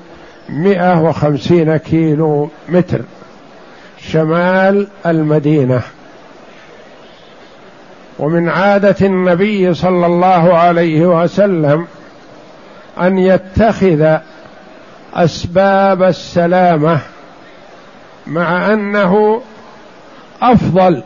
[0.49, 3.01] مئة وخمسين كيلو متر
[3.97, 5.81] شمال المدينة.
[8.19, 11.87] ومن عادة النبي صلى الله عليه وسلم
[13.01, 14.17] أن يتخذ
[15.13, 16.99] أسباب السلامة
[18.27, 19.41] مع أنه
[20.41, 21.03] أفضل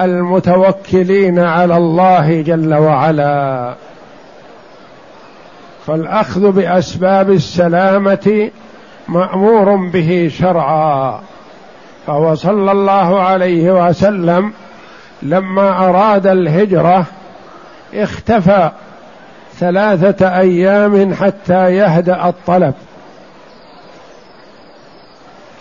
[0.00, 3.74] المتوكلين على الله جل وعلا.
[5.86, 8.50] فالأخذ بأسباب السلامة
[9.08, 11.20] مأمور به شرعا.
[12.06, 14.52] فهو صلى الله عليه وسلم
[15.22, 17.04] لما أراد الهجرة
[17.94, 18.70] اختفى
[19.58, 22.74] ثلاثة أيام حتى يهدأ الطلب.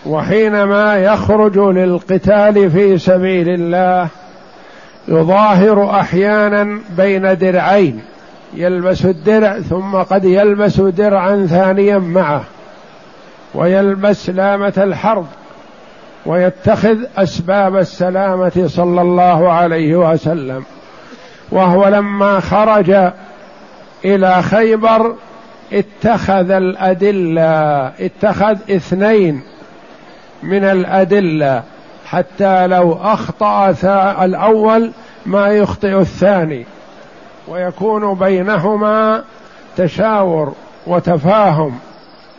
[0.05, 4.07] وحينما يخرج للقتال في سبيل الله
[5.07, 8.01] يظاهر أحيانا بين درعين
[8.53, 12.43] يلبس الدرع ثم قد يلبس درعا ثانيا معه
[13.55, 15.25] ويلبس لامة الحرب.
[16.25, 20.63] ويتخذ أسباب السلامة صلى الله عليه وسلم.
[21.51, 23.11] وهو لما خرج
[24.05, 25.15] إلى خيبر
[25.73, 29.41] اتخذ الأدلة اتخذ اثنين
[30.43, 31.63] من الأدلة
[32.05, 33.69] حتى لو أخطأ
[34.25, 34.91] الأول
[35.25, 36.65] ما يخطئ الثاني.
[37.47, 39.23] ويكون بينهما
[39.77, 40.53] تشاور
[40.87, 41.79] وتفاهم.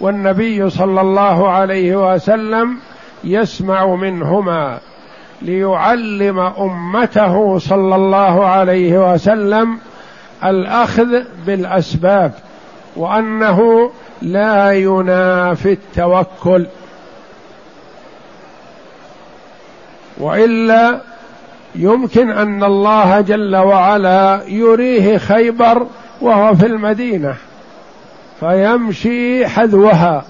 [0.01, 2.77] والنبي صلى الله عليه وسلم
[3.25, 4.79] يسمع منهما
[5.43, 9.79] ليعلم أمته صلى الله عليه وسلم
[10.45, 12.33] الأخذ بالأسباب
[12.97, 13.91] وأنه
[14.23, 16.67] لا ينافي التوكل.
[20.19, 21.01] وإلا
[21.75, 25.87] يمكن أن الله جل وعلا يريه خيبر
[26.21, 27.35] وهو في المدينة
[28.41, 30.25] فيمشي حذوها.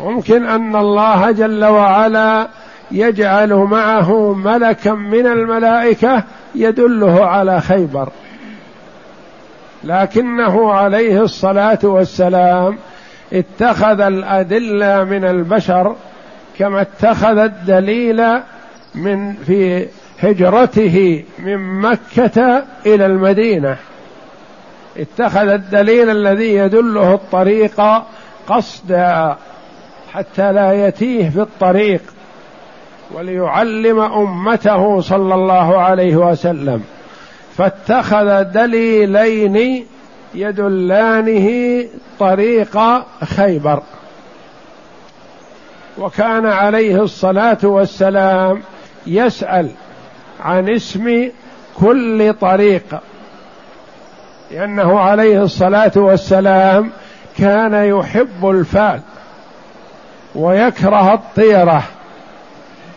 [0.00, 2.48] ممكن أن الله جل وعلا
[2.90, 6.24] يجعل معه ملكا من الملائكة
[6.54, 8.08] يدله على خيبر.
[9.84, 12.78] لكنه عليه الصلاة والسلام
[13.32, 15.96] اتخذ الأدلة من البشر
[16.58, 18.22] كما اتخذ الدليل
[18.94, 19.86] من في
[20.20, 23.76] هجرته من مكة إلى المدينة.
[24.96, 27.82] اتخذ الدليل الذي يدله الطريق
[28.48, 29.36] قصدا.
[30.14, 32.02] حتى لا يتيه في الطريق
[33.14, 36.84] وليعلم أمته صلى الله عليه وسلم.
[37.56, 39.86] فاتخذ دليلين
[40.34, 41.48] يدلانه
[42.18, 42.78] طريق
[43.24, 43.82] خيبر.
[45.98, 48.62] وكان عليه الصلاة والسلام
[49.06, 49.70] يسأل
[50.40, 51.30] عن اسم
[51.78, 53.00] كل طريق.
[54.50, 56.90] لأنه عليه الصلاة والسلام
[57.38, 59.00] كان يحب الفال
[60.34, 61.82] ويكره الطيرة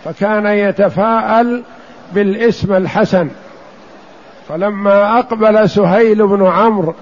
[0.04, 1.64] فكان يتفاءل
[2.14, 3.30] بالاسم الحسن.
[4.50, 6.94] فلما أقبل سهيل بن عمرو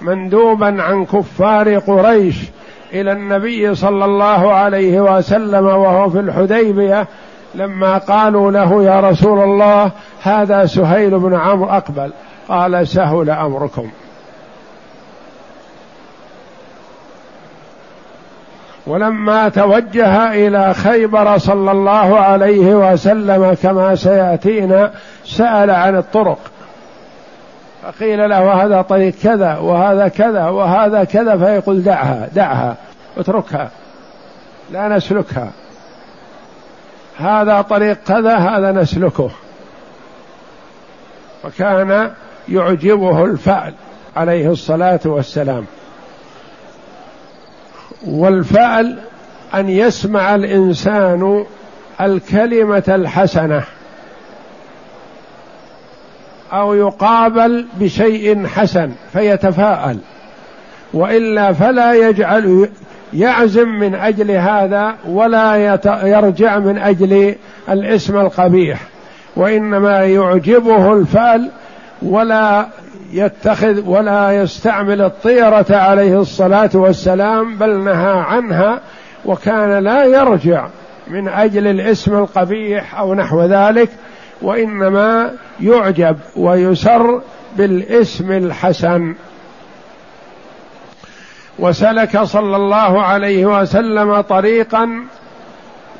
[0.00, 2.36] مندوبا عن كفار قريش
[2.92, 7.06] إلى النبي صلى الله عليه وسلم وهو في الحديبية
[7.54, 9.90] لما قالوا له يا رسول الله
[10.22, 12.12] هذا سهيل بن عمرو أقبل
[12.48, 13.90] قال سهل أمركم.
[18.86, 24.92] ولما توجه إلى خيبر صلى الله عليه وسلم كما سيأتينا
[25.24, 26.38] سأل عن الطرق.
[27.82, 32.76] فقيل له هذا طريق كذا وهذا كذا وهذا كذا فيقول دعها دعها
[33.18, 33.70] اتركها
[34.70, 35.50] لا نسلكها.
[37.18, 39.30] هذا طريق كذا هذا نسلكه.
[41.44, 42.10] وكان
[42.48, 43.74] يعجبه الفعل
[44.16, 45.66] عليه الصلاة والسلام.
[48.06, 48.98] والفعل
[49.54, 51.44] أن يسمع الإنسان
[52.00, 53.62] الكلمة الحسنة
[56.52, 59.98] أو يقابل بشيء حسن فيتفاءل
[60.94, 62.68] وإلا فلا يجعل
[63.12, 65.56] يعزم من أجل هذا ولا
[66.04, 67.34] يرجع من أجل
[67.70, 68.80] الاسم القبيح
[69.36, 71.50] وإنما يعجبه الفعل
[72.02, 72.66] ولا
[73.12, 78.80] يتخذ ولا يستعمل الطيرة عليه الصلاة والسلام بل نهى عنها
[79.24, 80.68] وكان لا يرجع
[81.08, 83.88] من أجل الاسم القبيح أو نحو ذلك
[84.42, 87.20] وإنما يعجب ويسر
[87.56, 89.14] بالاسم الحسن.
[91.58, 95.04] وسلك صلى الله عليه وسلم طريقا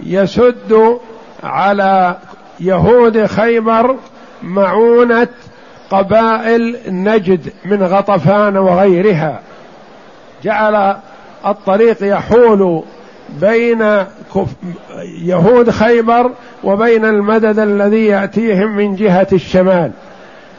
[0.01, 0.99] يسد
[1.45, 2.17] على
[2.61, 3.97] يهود خيبر
[4.43, 5.29] معونة
[5.93, 9.41] قبائل نجد من غطفان وغيرها.
[10.45, 10.97] جعل
[11.47, 12.83] الطريق يحول
[13.41, 14.05] بين
[15.23, 16.31] يهود خيبر
[16.65, 19.91] وبين المدد الذي يأتيهم من جهة الشمال.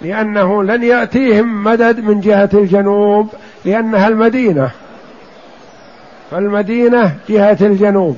[0.01, 3.29] لأنه لن يأتيهم مدد من جهة الجنوب
[3.65, 4.69] لأنها المدينة.
[6.31, 8.17] فالمدينة جهة الجنوب.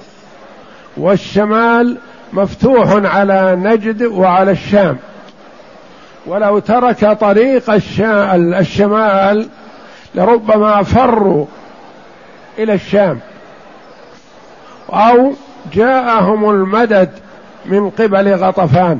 [0.98, 1.98] والشمال
[2.34, 4.98] مفتوح على نجد وعلى الشام.
[6.28, 7.70] ولو ترك طريق
[8.60, 9.48] الشمال
[10.16, 11.46] لربما فروا
[12.60, 13.20] إلى الشام.
[14.90, 15.34] أو
[15.74, 17.10] جاءهم المدد
[17.66, 19.00] من قبل غطفان.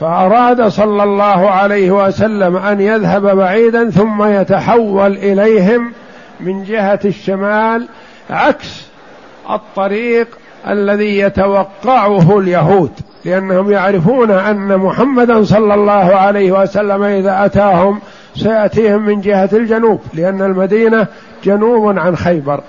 [0.00, 5.92] فأراد صلى الله عليه وسلم أن يذهب بعيدا ثم يتحول إليهم
[6.40, 7.88] من جهة الشمال
[8.30, 8.86] عكس
[9.50, 10.28] الطريق
[10.68, 12.90] الذي يتوقعه اليهود
[13.24, 18.00] لأنهم يعرفون أن محمدا صلى الله عليه وسلم إذا أتاهم
[18.34, 21.06] سيأتيهم من جهة الجنوب لأن المدينة
[21.44, 22.60] جنوب عن خيبر.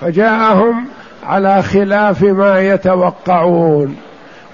[0.00, 0.84] فجاءهم
[1.26, 3.96] على خلاف ما يتوقعون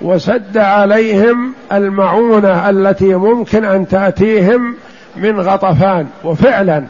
[0.02, 4.74] وسد عليهم المعونة التي ممكن أن تأتيهم
[5.16, 6.06] من غطفان.
[6.24, 6.84] وفعلا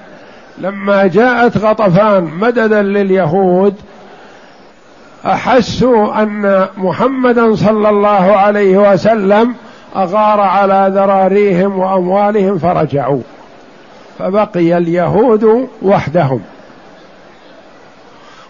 [0.58, 3.74] لما جاءت غطفان مددا لليهود
[5.26, 9.54] احسوا أن محمدا صلى الله عليه وسلم
[9.96, 13.22] أغار على ذراريهم وأموالهم فرجعوا
[14.18, 16.40] فبقي اليهود وحدهم.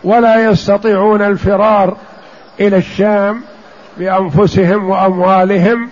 [0.04, 1.96] ولا يستطيعون الفرار
[2.60, 3.42] إلى الشام
[3.98, 5.88] بأنفسهم وأموالهم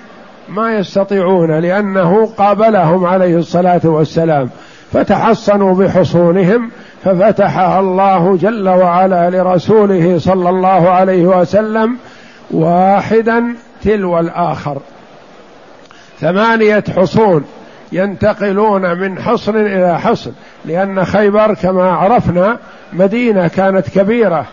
[0.49, 4.51] ما يستطيعون لأنه قابلهم عليه الصلاة والسلام
[4.93, 6.71] فتحصنوا بحصونهم
[7.05, 11.97] ففتحها الله جل وعلا لرسوله صلى الله عليه وسلم
[12.51, 14.79] واحدا تلو الآخر.
[16.21, 17.45] ثمانية حصون
[17.93, 20.33] ينتقلون من حصن إلى حصن
[20.65, 22.59] لأن خيبر كما عرفنا
[22.93, 24.47] مدينة كانت كبيرة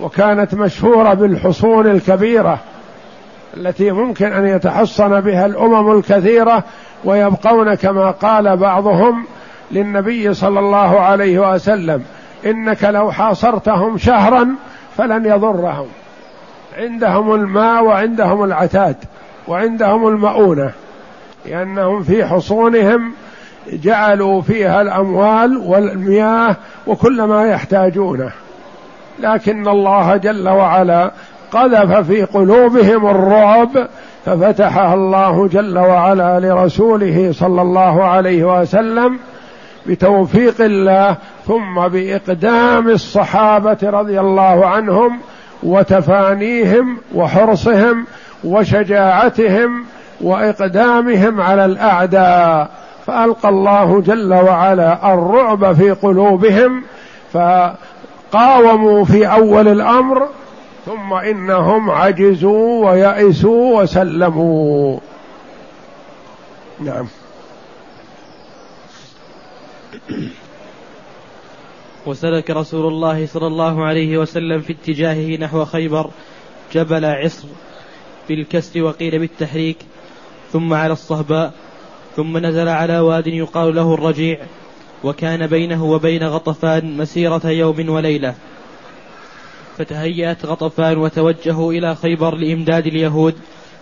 [0.00, 2.58] وكانت مشهورة بالحصون الكبيرة
[3.56, 6.64] التي ممكن أن يتحصن بها الأمم الكثيرة
[7.04, 9.24] ويبقون كما قال بعضهم
[9.72, 12.04] للنبي صلى الله عليه وسلم
[12.46, 14.48] إنك لو حاصرتهم شهرا
[14.96, 15.86] فلن يضرهم.
[16.78, 18.96] عندهم الماء وعندهم العتاد
[19.48, 20.70] وعندهم المؤونة
[21.46, 23.12] لأنهم في حصونهم
[23.72, 26.56] جعلوا فيها الأموال والمياه
[26.86, 28.30] وكل ما يحتاجونه.
[29.20, 31.10] لكن الله جل وعلا
[31.52, 33.88] قذف في قلوبهم الرعب
[34.24, 39.18] ففتحها الله جل وعلا لرسوله صلى الله عليه وسلم
[39.90, 41.16] بتوفيق الله
[41.46, 45.18] ثم بإقدام الصحابة رضي الله عنهم
[45.62, 48.06] وتفانيهم وحرصهم
[48.44, 49.84] وشجاعتهم
[50.20, 52.70] وإقدامهم على الأعداء.
[53.06, 56.82] فألقى الله جل وعلا الرعب في قلوبهم
[57.32, 60.28] فقاوموا في أول الأمر
[60.86, 64.98] ثم إنهم عجزوا ويئسوا وسلموا.
[66.80, 67.06] نعم.
[72.06, 76.10] وسلك رسول الله صلى الله عليه وسلم في اتجاهه نحو خيبر
[76.74, 77.48] جبل عصر
[78.28, 79.76] بالكسر وقيل بالتحريك
[80.52, 81.52] ثم على الصهباء
[82.16, 84.38] ثم نزل على واد يقال له الرجيع
[85.04, 88.34] وكان بينه وبين غطفان مسيرة يوم وليلة.
[89.78, 93.34] فتهيأت غطفان وتوجهوا إلى خيبر لإمداد اليهود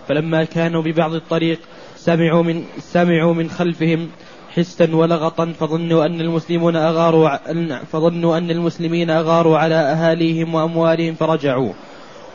[0.08, 1.58] فلما كانوا ببعض الطريق
[1.96, 4.08] سمعوا من سمعوا من خلفهم
[4.56, 7.36] حسا ولغطا فظنوا أن المسلمون أغاروا
[7.84, 11.72] فظنوا أن المسلمين أغاروا على أهاليهم وأموالهم فرجعوا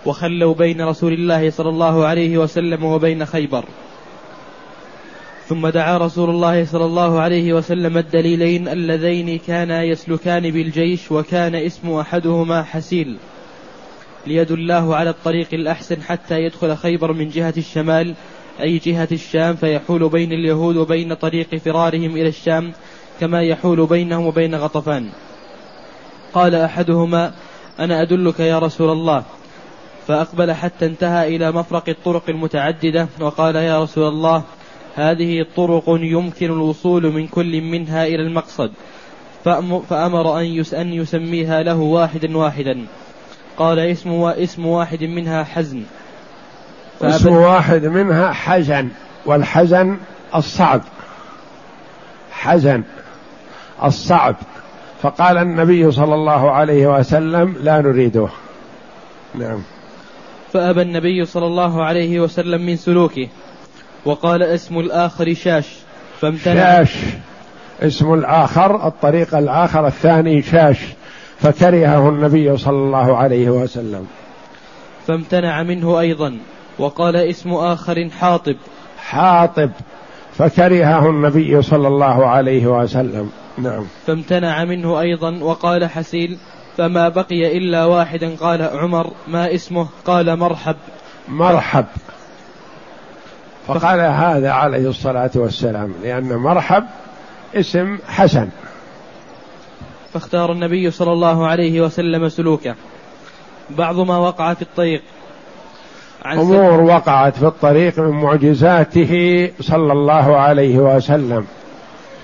[0.06, 3.66] وخلوا بين رسول الله صلى الله عليه وسلم وبين خيبر.
[5.48, 11.90] ثم دعا رسول الله صلى الله عليه وسلم الدليلين اللذين كانا يسلكان بالجيش وكان اسم
[11.90, 13.18] أحدهما حسيل
[14.28, 18.14] ليدلاه على الطريق الأحسن حتى يدخل خيبر من جهة الشمال
[18.62, 22.74] أي جهة الشام فيحول بين اليهود وبين طريق فرارهم إلى الشام
[23.20, 25.10] كما يحول بينهم وبين غطفان.
[26.34, 27.34] قال أحدهما
[27.80, 29.24] أنا أدلك يا رسول الله.
[30.08, 34.44] فأقبل حتى انتهى إلى مفرق الطرق المتعددة وقال يا رسول الله
[34.96, 38.72] هذه طرق يمكن الوصول من كل منها إلى المقصد.
[39.90, 40.40] فأمر
[40.74, 42.86] أن يسميها له واحدا واحدا.
[43.58, 45.84] قال اسم واحد منها حزن.
[47.02, 48.90] اسم واحد منها حزن
[49.26, 49.98] والحزن
[50.36, 50.82] الصعب.
[52.32, 52.84] حزن
[53.84, 54.36] الصعب.
[55.02, 58.28] فقال النبي صلى الله عليه وسلم لا نريده.
[59.36, 59.60] نعم.
[60.54, 63.28] فأبى النبي صلى الله عليه وسلم من سلوكه
[64.06, 65.66] وقال اسم الآخر شاش
[66.22, 66.84] فامتنع.
[66.84, 66.96] شاش.
[67.82, 70.78] اسم الآخر الطريق الآخر الثاني شاش
[71.40, 74.08] فكرهه النبي صلى الله عليه وسلم.
[75.08, 76.38] فامتنع منه أيضا.
[76.80, 78.56] وقال اسم آخر حاطب.
[78.98, 79.72] حاطب.
[80.38, 83.32] فكرهه النبي صلى الله عليه وسلم.
[83.58, 83.86] نعم.
[84.08, 86.38] فامتنع منه أيضا وقال حسيل
[86.78, 90.76] فما بقي إلا واحدا قال عمر ما اسمه؟ قال مرحب.
[91.28, 91.86] مرحب.
[93.68, 96.86] فقال هذا عليه الصلاة والسلام لأن مرحب
[97.56, 98.50] اسم حسن.
[100.14, 102.76] فاختار النبي صلى الله عليه وسلم سلوكه.
[103.70, 105.02] بعض ما وقع في الطريق.
[106.26, 111.46] عن أمور وقعت في الطريق من معجزاته صلى الله عليه وسلم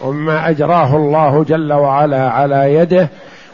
[0.02, 3.10] وما أجراه الله جل وعلا على يده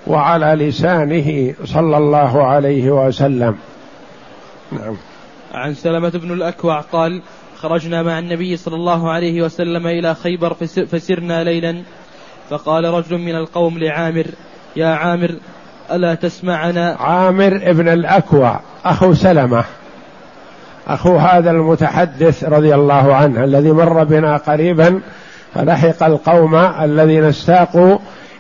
[0.08, 3.56] وعلى لسانه صلى الله عليه وسلم.
[4.72, 4.98] نعم.
[5.54, 7.22] عن سلمة بن الأكوع قال
[7.58, 10.54] خرجنا مع النبي صلى الله عليه وسلم إلى خيبر
[10.92, 11.84] فسرنا ليلا
[12.50, 14.26] فقال رجل من القوم لعامر
[14.76, 15.36] يا عامر
[15.92, 19.64] ألا تسمعنا؟ عامر ابن الأكوع أخو سلمة.
[20.88, 25.00] أخو هذا المتحدث رضي الله عنه الذي مر بنا قريبا
[25.54, 27.98] فلحق القوم الذين استاقوا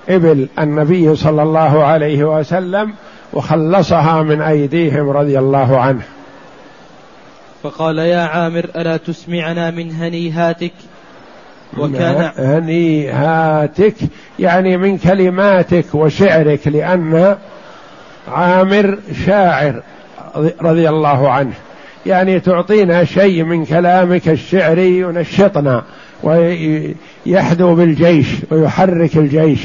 [0.10, 2.93] إبل النبي صلى الله عليه وسلم
[3.34, 6.02] وخلصها من أيديهم رضي الله عنه.
[7.64, 10.74] فقال يا عامر ألا تسمعنا من هنيهاتك؟
[11.78, 13.96] وكان هنيهاتك
[14.39, 17.36] يعني من كلماتك وشعرك لأن
[18.28, 19.82] عامر شاعر
[20.62, 21.54] رضي الله عنه.
[22.06, 25.84] يعني تعطينا شيء من كلامك الشعري ينشطنا
[26.24, 29.60] ويحدو بالجيش ويحرك الجيش.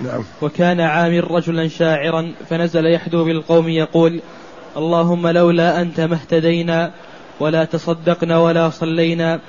[0.00, 0.24] نعم.
[0.42, 4.20] وكان عامر رجلا شاعرا فنزل يحدو بالقوم يقول
[4.76, 6.92] اللهم لولا أنت ما اهتدينا
[7.40, 9.40] ولا تصدقنا ولا صلينا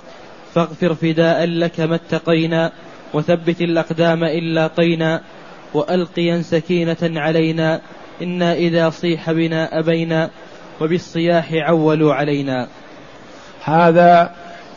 [0.53, 2.71] فاغفر فداء لك ما اتقينا
[3.13, 5.21] وثبت الأقدام إن لاقينا
[5.73, 7.81] وألقيا سكينة علينا
[8.21, 10.29] إنا إذا صيح بنا أبينا.
[10.81, 12.67] وبالصياح عولوا علينا.
[13.63, 14.31] هذا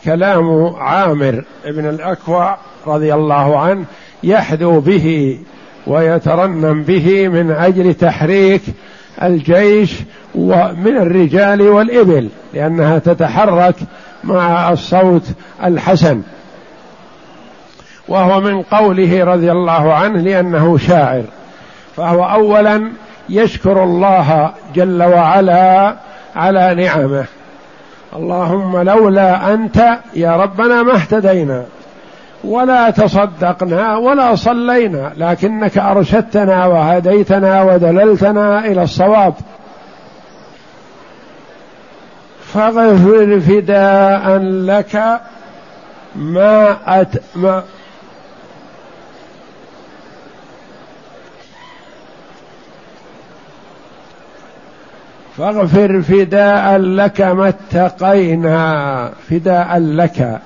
[0.05, 3.85] كلام عامر بن الأكوع رضي الله عنه
[4.23, 5.39] يحدو به
[5.87, 8.61] ويترنم به من أجل تحريك
[9.23, 9.95] الجيش
[10.35, 13.75] ومن الرجال والإبل لأنها تتحرك
[14.23, 15.23] مع الصوت
[15.63, 16.21] الحسن.
[18.07, 21.23] وهو من قوله رضي الله عنه لأنه شاعر.
[21.95, 22.91] فهو أولا
[23.29, 25.95] يشكر الله جل وعلا
[26.35, 27.25] على نعمه.
[28.15, 31.63] اللهم لولا أنت يا ربنا ما اهتدينا
[32.43, 39.33] ولا تصدقنا ولا صلينا لكنك أرشدتنا وهديتنا ودللتنا إلى الصواب.
[42.53, 45.19] فاغفر فداء لك
[46.15, 47.63] ما, أت ما
[55.37, 60.39] فاغفر فداء لك ما اتقينا فداء لك.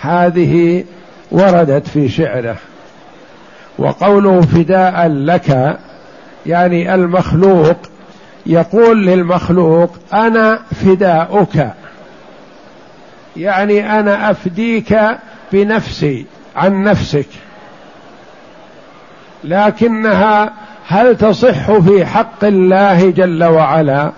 [0.00, 0.84] هذه
[1.30, 2.56] وردت في شعره.
[3.78, 5.78] وقوله فداء لك
[6.46, 7.76] يعني المخلوق
[8.46, 11.68] يقول للمخلوق أنا فداؤك.
[13.36, 14.98] يعني أنا أفديك
[15.52, 17.28] بنفسي عن نفسك.
[19.44, 20.52] لكنها
[20.88, 24.10] هل تصح في حق الله جل وعلا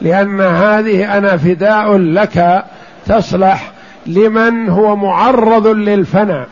[0.00, 2.64] لأن هذه أنا فداء لك
[3.06, 3.72] تصلح
[4.06, 6.46] لمن هو معرض للفناء؟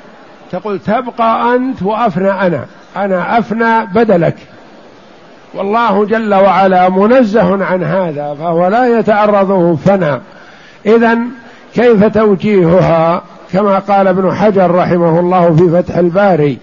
[0.52, 4.36] تقول تبقى أنت وأفنى أنا أنا أفنى بدلك.
[5.54, 10.20] والله جل وعلا منزه عن هذا فهو لا يتعرضه فناء.
[10.86, 11.18] اذا
[11.74, 13.22] كيف توجيهها؟
[13.52, 16.58] كما قال ابن حجر رحمه الله في فتح الباري.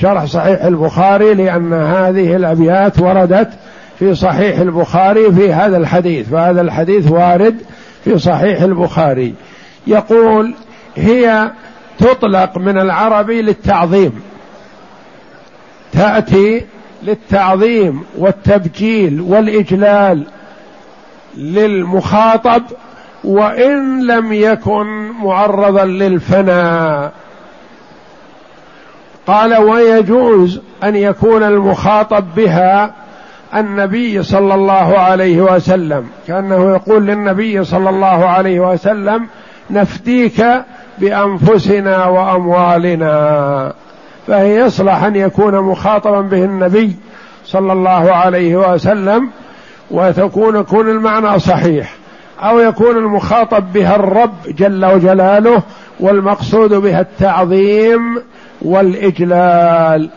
[0.00, 3.50] شرح صحيح البخاري لأن هذه الأبيات وردت
[3.98, 7.56] في صحيح البخاري في هذا الحديث فهذا الحديث وارد
[8.04, 9.34] في صحيح البخاري.
[9.86, 10.54] يقول
[10.96, 11.50] هي
[11.98, 14.22] تطلق من العربي للتعظيم.
[15.92, 16.66] تأتي
[17.02, 20.24] للتعظيم والتبجيل والإجلال
[21.36, 22.62] للمخاطب
[23.24, 27.12] وإن لم يكن معرضا للفناء.
[29.26, 32.94] قال ويجوز أن يكون المخاطب بها
[33.54, 39.26] النبي صلى الله عليه وسلم كأنه يقول للنبي صلى الله عليه وسلم
[39.70, 40.44] نفديك
[40.98, 43.72] بأنفسنا وأموالنا.
[44.26, 46.96] فهي يصلح أن يكون مخاطبا به النبي
[47.44, 49.30] صلى الله عليه وسلم
[49.90, 51.94] وتكون يكون المعنى صحيح.
[52.40, 55.62] أو يكون المخاطب بها الرب جل وجلاله
[56.00, 58.22] والمقصود بها التعظيم
[58.62, 60.10] والإجلال.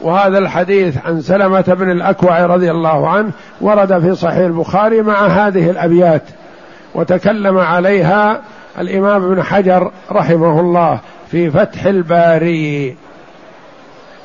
[0.00, 5.70] وهذا الحديث عن سلمة بن الأكوع رضي الله عنه ورد في صحيح البخاري مع هذه
[5.70, 6.22] الأبيات
[6.94, 8.40] وتكلم عليها
[8.78, 11.00] الإمام ابن حجر رحمه الله
[11.30, 12.96] في فتح الباري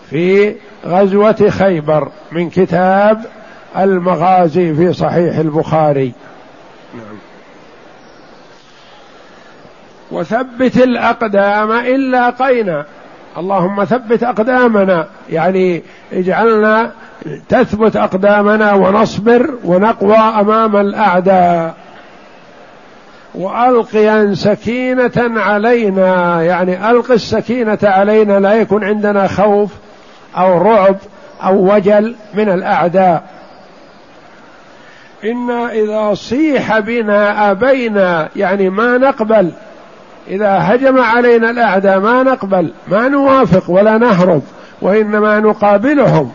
[0.10, 3.22] في غزوة خيبر من كتاب
[3.78, 6.14] المغازي في صحيح البخاري.
[10.12, 12.86] وثبت الأقدام إلا قينا.
[13.38, 15.84] اللهم ثبت أقدامنا يعني
[16.14, 16.92] اجعلنا
[17.50, 21.76] تثبت أقدامنا ونصبر ونقوى أمام الأعداء.
[23.36, 29.72] وألقيا سكينة علينا يعني ألق السكينة علينا لا يكون عندنا خوف
[30.38, 30.96] أو رعب
[31.44, 33.24] أو وجل من الأعداء.
[35.24, 39.52] إنا إذا صيح بنا أبينا يعني ما نقبل
[40.30, 44.42] إذا هجم علينا الأعداء ما نقبل ما نوافق ولا نهرب
[44.82, 46.32] وإنما نقابلهم.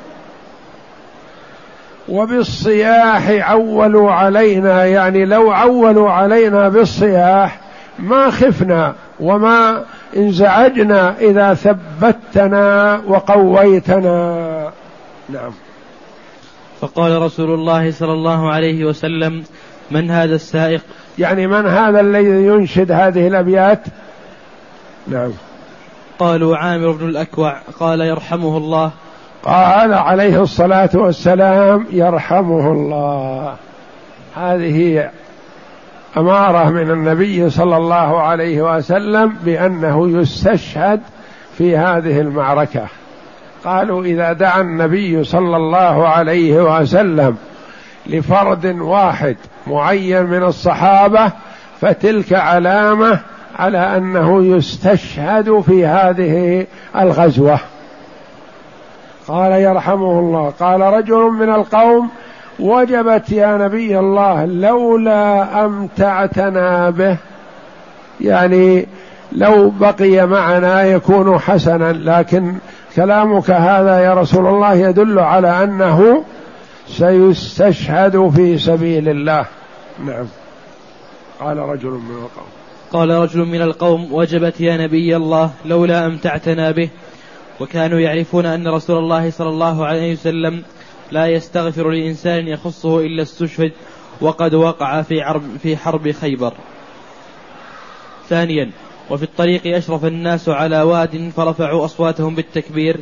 [2.09, 7.61] وبالصياح عولوا علينا يعني لو عولوا علينا بالصياح
[7.99, 9.85] ما خفنا وما
[10.17, 14.71] انزعجنا إذا ثبتنا وقويتنا.
[15.29, 15.53] نعم.
[16.81, 19.45] فقال رسول الله صلى الله عليه وسلم
[19.91, 20.81] من هذا السائق؟
[21.19, 23.81] يعني من هذا الذي ينشد هذه الأبيات؟
[25.07, 25.31] نعم.
[26.19, 28.91] قالوا عامر بن الأكوع قال يرحمه الله.
[29.43, 33.55] قال عليه الصلاة والسلام يرحمه الله.
[34.37, 35.11] هذه
[36.17, 41.01] أمارة من النبي صلى الله عليه وسلم بأنه يستشهد
[41.59, 42.87] في هذه المعركة.
[43.65, 47.37] قالوا إذا دعا النبي صلى الله عليه وسلم
[48.07, 49.37] لفرد واحد
[49.67, 51.33] معين من الصحابة
[51.81, 53.21] فتلك علامة
[53.59, 57.59] على أنه يستشهد في هذه الغزوة.
[59.29, 62.09] قال يرحمه الله قال رجل من القوم
[62.59, 67.17] وجبت يا نبي الله لولا أمتعتنا به.
[68.21, 68.87] يعني
[69.33, 72.55] لو بقي معنا يكون حسنا لكن
[72.97, 76.25] كلامك هذا يا رسول الله يدل على أنه
[76.89, 79.47] سيستشهد في سبيل الله.
[80.07, 80.27] نعم.
[81.41, 82.47] قال رجل من القوم.
[82.93, 86.89] قال رجل من القوم وجبت يا نبي الله لولا أمتعتنا به.
[87.61, 90.63] وكانوا يعرفون أن رسول الله صلى الله عليه وسلم
[91.11, 93.73] لا يستغفر لإنسان يخصه إلا استشهد
[94.21, 96.53] وقد وقع في حرب, في حرب خيبر.
[98.29, 98.71] ثانيا
[99.11, 103.01] وفي الطريق أشرف الناس على واد فرفعوا أصواتهم بالتكبير.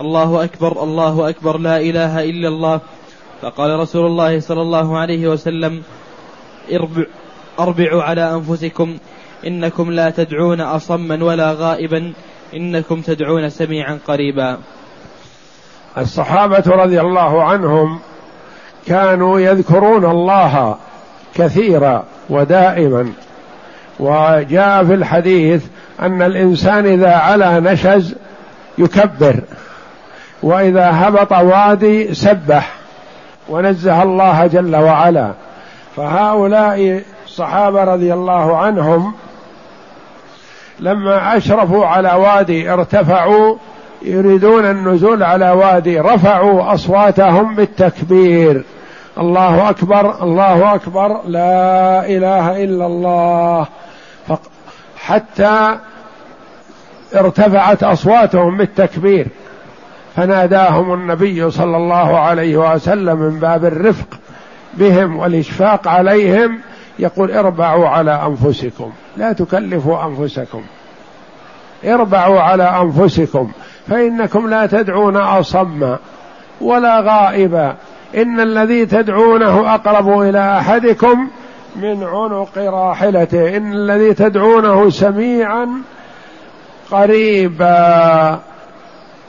[0.00, 2.80] الله أكبر الله أكبر لا إله إلا الله.
[3.42, 5.82] فقال رسول الله صلى الله عليه وسلم
[6.72, 7.04] أربع
[7.58, 8.96] أربعوا على أنفسكم
[9.46, 12.12] إنكم لا تدعون أصما ولا غائبا
[12.54, 14.58] إنكم تدعون سميعا قريبا.
[15.98, 17.98] الصحابة رضي الله عنهم
[18.86, 20.76] كانوا يذكرون الله
[21.34, 23.12] كثيرا ودائما
[24.00, 25.64] وجاء في الحديث
[26.00, 28.14] أن الإنسان إذا علا نشز
[28.78, 29.40] يكبر
[30.42, 32.79] وإذا هبط وادي سبح.
[33.50, 35.32] ونزه الله جل وعلا.
[35.96, 39.14] فهؤلاء الصحابة رضي الله عنهم
[40.80, 43.56] لما أشرفوا على وادي ارتفعوا
[44.02, 48.64] يريدون النزول على وادي رفعوا أصواتهم بالتكبير.
[49.18, 53.66] الله أكبر الله أكبر لا إله إلا الله.
[54.98, 55.76] حتى
[57.14, 59.26] ارتفعت أصواتهم بالتكبير.
[60.20, 64.06] فناداهم النبي صلى الله عليه وسلم من باب الرفق
[64.74, 66.60] بهم والإشفاق عليهم
[66.98, 70.62] يقول اربعوا على أنفسكم لا تكلفوا أنفسكم.
[71.84, 73.50] اربعوا على أنفسكم
[73.88, 75.96] فإنكم لا تدعون أصم
[76.60, 77.74] ولا غائبا
[78.16, 81.28] إن الذي تدعونه أقرب إلى أحدكم
[81.76, 83.56] من عنق راحلته.
[83.56, 85.68] إن الذي تدعونه سميعا
[86.90, 88.40] قريبا.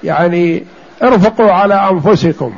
[0.03, 0.63] يعني
[1.04, 2.54] ارفقوا على أنفسكم.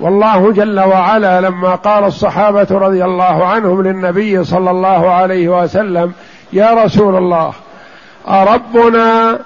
[0.00, 6.12] والله جل وعلا لما قال الصحابة رضي الله عنهم للنبي صلى الله عليه وسلم
[6.52, 7.52] يا رسول الله
[8.28, 9.38] أربنا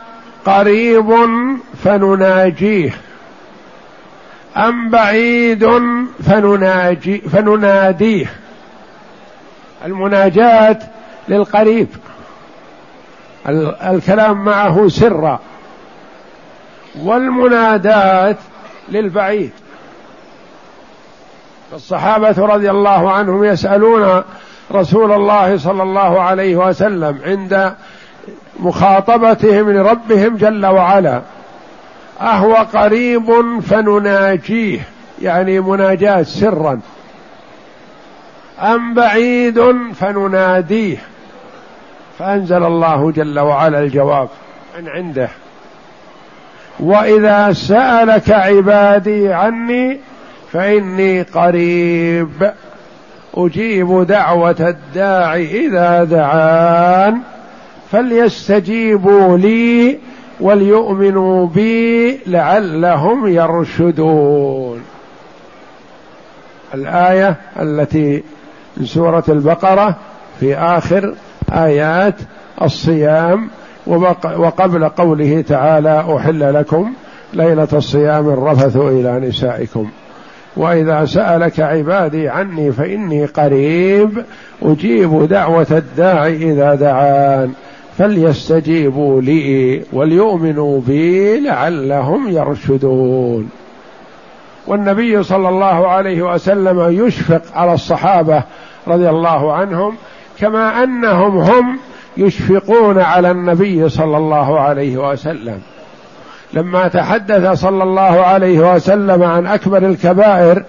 [0.46, 1.14] قريب
[1.84, 2.90] فنناجيه
[4.56, 5.68] أم بعيد
[6.26, 8.26] فنناجي فنناديه.
[9.84, 10.78] المناجاة
[11.28, 11.88] للقريب.
[13.86, 15.38] الكلام معه سرا.
[17.02, 18.36] والمنادات
[18.88, 19.50] للبعيد.
[21.72, 24.22] الصحابة رضي الله عنهم يسألون
[24.72, 27.74] رسول الله صلى الله عليه وسلم عند
[28.60, 31.22] مخاطبتهم لربهم جل وعلا
[32.20, 34.80] أهو قريب فنناجيه.
[35.22, 36.80] يعني مناجاة سرا.
[38.60, 39.60] أم بعيد
[39.94, 40.96] فنناديه.
[42.18, 44.28] فأنزل الله جل وعلا الجواب
[44.78, 45.28] من عنده.
[46.80, 50.00] وإذا سألك عبادي عني
[50.52, 52.52] فإني قريب.
[53.34, 57.20] أجيب دعوة الداع إذا دعان.
[57.92, 59.98] فليستجيبوا لي
[60.40, 64.84] وليؤمنوا بي لعلهم يرشدون.
[66.74, 68.22] الآية التي
[68.76, 69.96] من سورة البقرة
[70.40, 71.14] في آخر
[71.52, 72.14] آيات
[72.62, 73.50] الصيام
[73.86, 76.92] وقبل قوله تعالى أحل لكم
[77.34, 79.90] ليلة الصيام الرفث إلى نسائكم.
[80.56, 84.24] وإذا سألك عبادي عني فإني قريب
[84.62, 87.52] أجيب دعوة الداع إذا دعان.
[87.98, 93.50] فليستجيبوا لي وليؤمنوا بي لعلهم يرشدون.
[94.66, 98.42] والنبي صلى الله عليه وسلم يشفق على الصحابة
[98.86, 99.94] رضي الله عنهم
[100.38, 101.78] كما أنهم هم
[102.16, 105.60] يشفقون على النبي صلى الله عليه وسلم.
[106.52, 110.64] لما تحدث صلى الله عليه وسلم عن أكبر الكبائر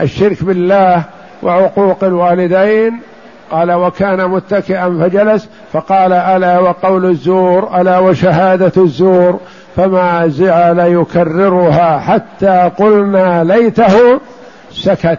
[0.00, 1.02] الشرك بالله
[1.42, 3.00] وعقوق الوالدين
[3.50, 9.40] قال وكان متكئا فجلس فقال ألا وقول الزور ألا وشهادة الزور
[9.76, 14.20] فما زال يكررها حتى قلنا ليته
[14.72, 15.18] سكت.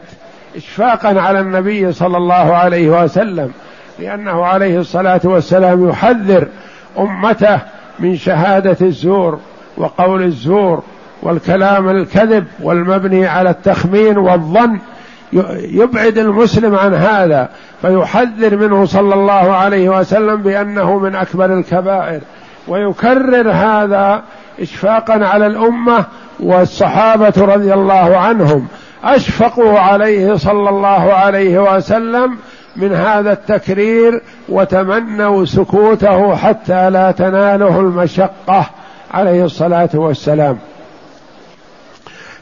[0.55, 3.51] اشفاقا على النبي صلى الله عليه وسلم.
[3.99, 6.47] لأنه عليه الصلاة والسلام يحذر
[6.99, 7.59] أمته
[7.99, 9.39] من شهادة الزور
[9.77, 10.83] وقول الزور
[11.23, 14.79] والكلام الكذب والمبني على التخمين والظن.
[15.53, 17.49] يبعد المسلم عن هذا
[17.81, 22.21] فيحذر منه صلى الله عليه وسلم بأنه من أكبر الكبائر.
[22.67, 24.23] ويكرر هذا
[24.59, 26.05] اشفاقا على الأمة
[26.39, 28.67] والصحابة رضي الله عنهم.
[29.03, 32.37] أشفقوا عليه صلى الله عليه وسلم
[32.75, 38.65] من هذا التكرير وتمنوا سكوته حتى لا تناله المشقة
[39.11, 40.57] عليه الصلاة والسلام.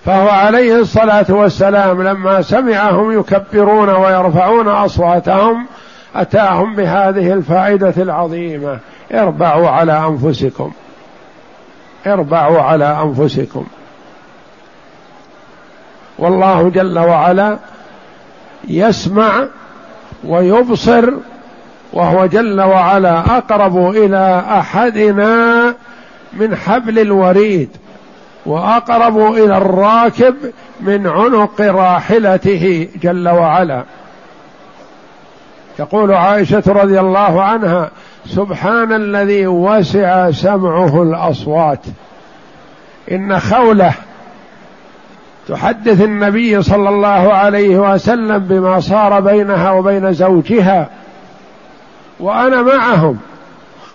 [0.05, 5.65] فهو عليه الصلاة والسلام لما سمعهم يكبرون ويرفعون أصواتهم
[6.15, 8.79] أتاهم بهذه الفائدة العظيمة
[9.13, 10.71] اربعوا على أنفسكم.
[12.07, 13.65] اربعوا على أنفسكم.
[16.17, 17.57] والله جل وعلا
[18.67, 19.47] يسمع
[20.23, 21.09] ويبصر
[21.93, 25.75] وهو جل وعلا أقرب إلى أحدنا
[26.33, 27.69] من حبل الوريد
[28.45, 30.35] وأقرب إلى الراكب
[30.81, 33.83] من عنق راحلته جل وعلا.
[35.77, 37.91] تقول عائشة رضي الله عنها
[38.25, 41.79] سبحان الذي وسع سمعه الأصوات.
[43.11, 43.93] إن خولة
[45.47, 50.89] تحدث النبي صلى الله عليه وسلم بما صار بينها وبين زوجها
[52.19, 53.17] وأنا معهم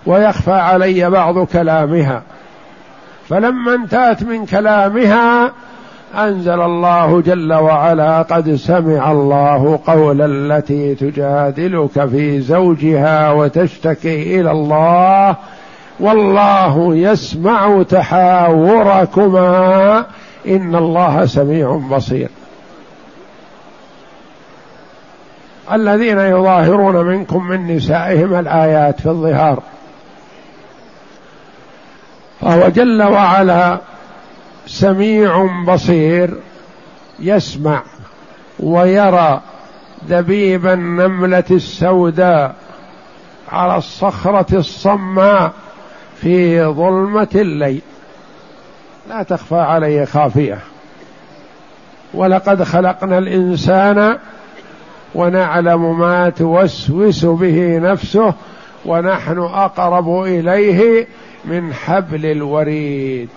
[0.07, 2.23] ويخفى علي بعض كلامها.
[3.29, 5.53] فلما انتهت من كلامها
[6.19, 15.37] أنزل الله جل وعلا قد سمع الله قول التي تجادلك في زوجها وتشتكي إلى الله
[16.01, 19.45] والله يسمع تحاوركما.
[20.47, 22.29] إن الله سميع بصير.
[25.73, 29.63] الذين يظاهرون منكم من نسائهم الآيات في الظهار.
[32.41, 33.79] فهو جل وعلا
[34.67, 36.35] سميع بصير
[37.21, 37.83] يسمع
[38.61, 39.41] ويرى
[40.09, 42.55] دبيب النملة السوداء
[43.53, 45.53] على الصخرة الصماء
[46.21, 47.83] في ظلمة الليل.
[49.13, 50.59] لا تخفى عليه خافية.
[52.15, 54.19] ولقد خلقنا الإنسان
[55.15, 58.35] ونعلم ما توسوس به نفسه
[58.85, 61.07] ونحن أقرب إليه
[61.45, 63.29] من حبل الوريد.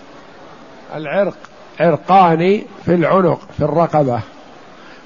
[0.96, 1.38] العرق
[1.80, 4.20] عرقان في العنق في الرقبة.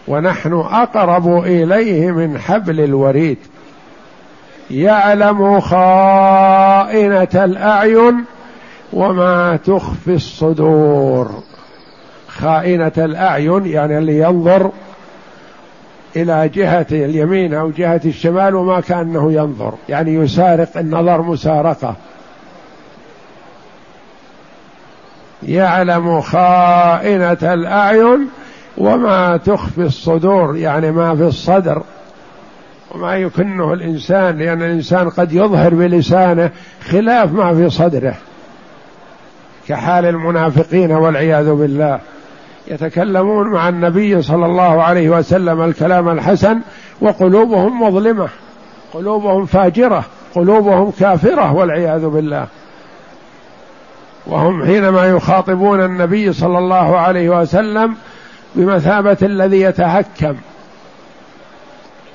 [0.08, 3.38] ونحن أقرب إليه من حبل الوريد.
[4.72, 8.26] يعلم خائنة الأعين
[8.94, 11.44] وما تخفي الصدور.
[12.28, 14.72] خائنة الأعين يعني اللي ينظر
[16.16, 19.74] إلى جهة اليمين أو جهة الشمال وما كأنه ينظر.
[19.90, 21.96] يعني يسارق النظر مسارقة.
[25.44, 28.28] يعلم خائنة الأعين
[28.78, 31.84] وما تخفي الصدور يعني ما في الصدر.
[32.92, 36.52] وما يكنه الإنسان لأن الإنسان قد يظهر بلسانه
[36.90, 38.16] خلاف ما في صدره.
[39.70, 42.00] كحال المنافقين والعياذ بالله.
[42.68, 46.60] يتكلمون مع النبي صلى الله عليه وسلم الكلام الحسن
[47.02, 48.30] وقلوبهم مظلمة
[48.94, 50.04] قلوبهم فاجرة
[50.36, 52.48] قلوبهم كافرة والعياذ بالله.
[54.28, 57.96] وهم حينما يخاطبون النبي صلى الله عليه وسلم
[58.56, 60.36] بمثابة الذي يتهكم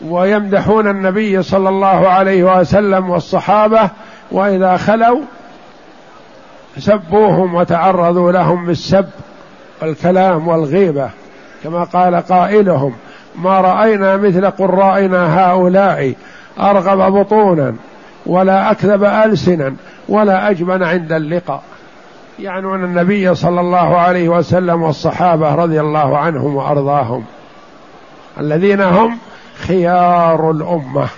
[0.05, 3.90] ويمدحون النبي صلى الله عليه وسلم والصحابة
[4.32, 5.20] وإذا خلوا
[6.79, 9.07] سبوهم وتعرضوا لهم بالسب
[9.83, 11.11] والكلام والغيبة
[11.64, 12.93] كما قال قائلهم
[13.37, 16.14] ما رأينا مثل قرائنا هؤلاء
[16.61, 17.75] أرغب بطونا
[18.27, 19.75] ولا أكذب ألسنا
[20.09, 21.62] ولا اجبن عند اللقاء.
[22.39, 27.25] يعنون النبي صلى الله عليه وسلم والصحابة رضي الله عنهم وأرضاهم
[28.41, 29.18] الذين هم
[29.66, 31.09] خيار الأمة.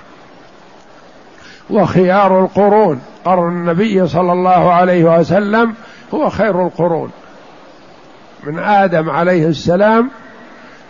[1.71, 3.01] وخيار القرون.
[3.25, 5.75] قرن النبي صلى الله عليه وسلم
[6.14, 7.11] هو خير القرون.
[8.45, 10.11] من آدم عليه السلام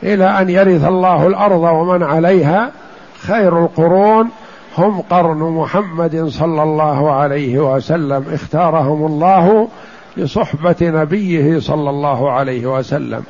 [0.03, 2.71] إلى أن يرث الله الأرض ومن عليها
[3.19, 4.31] خير القرون.
[4.79, 8.25] هم قرن محمد صلى الله عليه وسلم.
[8.33, 9.69] اختارهم الله
[10.17, 13.25] لصحبة نبيه صلى الله عليه وسلم.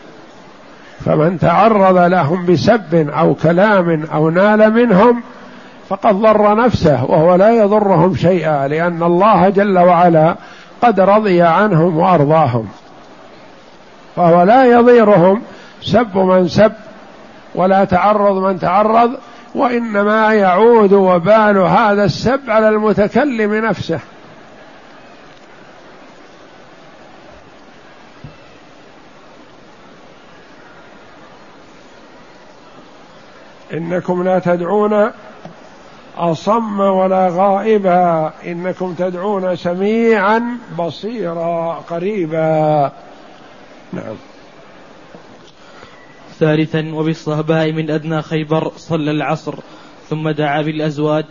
[1.04, 5.22] فمن تعرض لهم بسب أو كلام أو نال منهم
[5.88, 10.34] فقد ضر نفسه وهو لا يضرهم شيئا لأن الله جل وعلا
[10.82, 12.68] قد رضي عنهم وأرضاهم.
[14.16, 15.42] فهو لا يضيرهم
[15.82, 16.72] سب من سب
[17.54, 19.10] ولا تعرض من تعرض
[19.54, 24.00] وإنما يعود وبال هذا السب على المتكلم نفسه.
[33.72, 35.10] إنكم لا تدعون
[36.16, 42.92] أصم ولا غائبا إنكم تدعون سميعا بصيرا قريبا.
[43.92, 44.16] نعم.
[46.38, 49.54] ثالثا وبالصهباء من أدنى خيبر صلى العصر
[50.10, 51.24] ثم دعا بالأزواد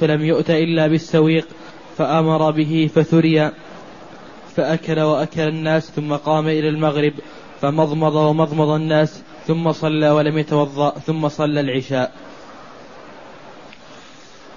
[0.00, 1.46] فلم يؤت إلا بالسويق
[1.98, 3.50] فأمر به فثري
[4.56, 7.12] فأكل وأكل الناس ثم قام إلى المغرب
[7.60, 12.12] فمضمض ومضمض الناس ثم صلى ولم يتوضأ ثم صلى العشاء.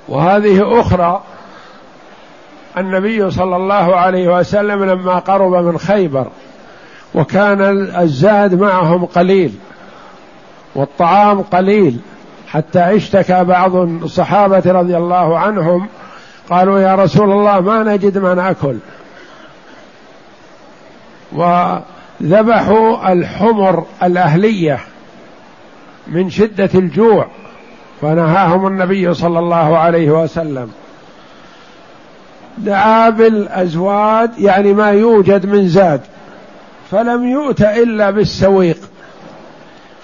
[0.08, 1.22] وهذه أخرى
[2.78, 6.28] النبي صلى الله عليه وسلم لما قرب من خيبر
[7.16, 7.62] وكان
[8.02, 9.54] الزاد معهم قليل
[10.76, 11.99] والطعام قليل
[12.47, 15.88] حتى اشتكى بعض الصحابة رضي الله عنهم
[16.49, 18.78] قالوا يا رسول الله ما نجد ما ناكل
[21.32, 24.80] وذبحوا الحمر الأهلية
[26.08, 27.28] من شدة الجوع
[28.02, 30.72] فنهاهم النبي صلى الله عليه وسلم.
[32.58, 36.02] دعا بالأزواد يعني ما يوجد من زاد
[36.91, 38.78] فلم يؤت إلا بالسويق.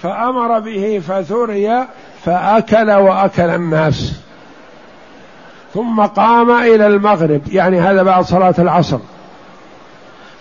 [0.02, 1.88] فأمر به فثري
[2.24, 4.14] فأكل وأكل الناس.
[5.74, 9.00] ثم قام إلى المغرب يعني هذا بعد صلاة العصر.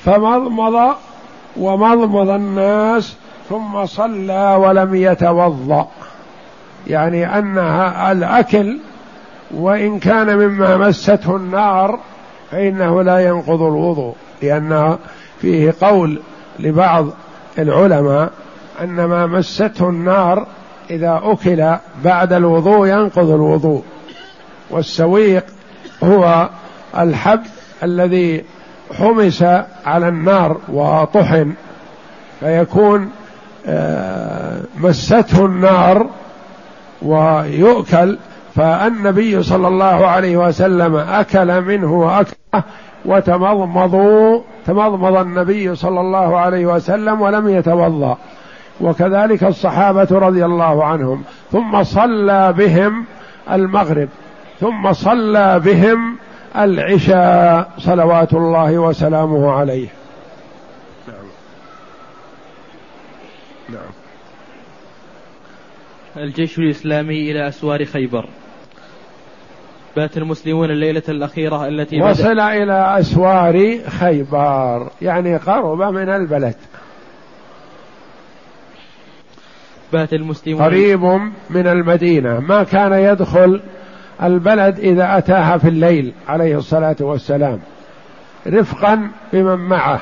[0.04, 0.94] فمضمض
[1.56, 3.16] ومضمض الناس
[3.48, 5.88] ثم صلى ولم يتوضأ.
[6.86, 8.78] يعني أنها الأكل
[9.54, 11.98] وإن كان مما مسته النار
[12.50, 14.98] فإنه لا ينقض الوضوء لأن
[15.40, 16.20] فيه قول
[16.58, 17.06] لبعض
[17.58, 18.30] العلماء
[18.82, 20.46] أن ما مسته النار
[20.90, 23.82] إذا أكل بعد الوضوء ينقض الوضوء.
[24.70, 25.44] والسويق
[26.02, 26.48] هو
[26.98, 27.40] الحب
[27.82, 28.44] الذي
[28.98, 29.42] حمس
[29.86, 31.52] على النار وطحن
[32.40, 33.10] فيكون
[33.66, 36.06] آه، مسته النار
[37.02, 38.18] ويؤكل
[38.54, 42.62] فالنبي صلى الله عليه وسلم أكل منه وأكله
[43.04, 48.18] وتمضمضوا تمضمض النبي صلى الله عليه وسلم ولم يتوضأ.
[48.80, 51.22] وكذلك الصحابة رضي الله عنهم.
[51.52, 53.04] ثم صلى بهم
[53.52, 54.08] المغرب.
[54.60, 56.16] ثم صلى بهم
[56.56, 59.88] العشاء صلوات الله وسلامه عليه
[61.08, 61.26] نعم
[63.68, 63.92] نعم
[66.16, 68.28] الجيش الإسلامي إلى أسوار خيبر.
[69.96, 74.90] بات المسلمون الليلة الأخيرة التي وصل إلى أسوار خيبر.
[75.02, 76.54] يعني قرب من البلد.
[79.92, 81.02] بات المسلمون قريب
[81.50, 82.40] من المدينة.
[82.40, 83.60] ما كان يدخل
[84.22, 87.60] البلد إذا أتاها في الليل عليه الصلاة والسلام.
[88.46, 90.00] رفقا بمن معه.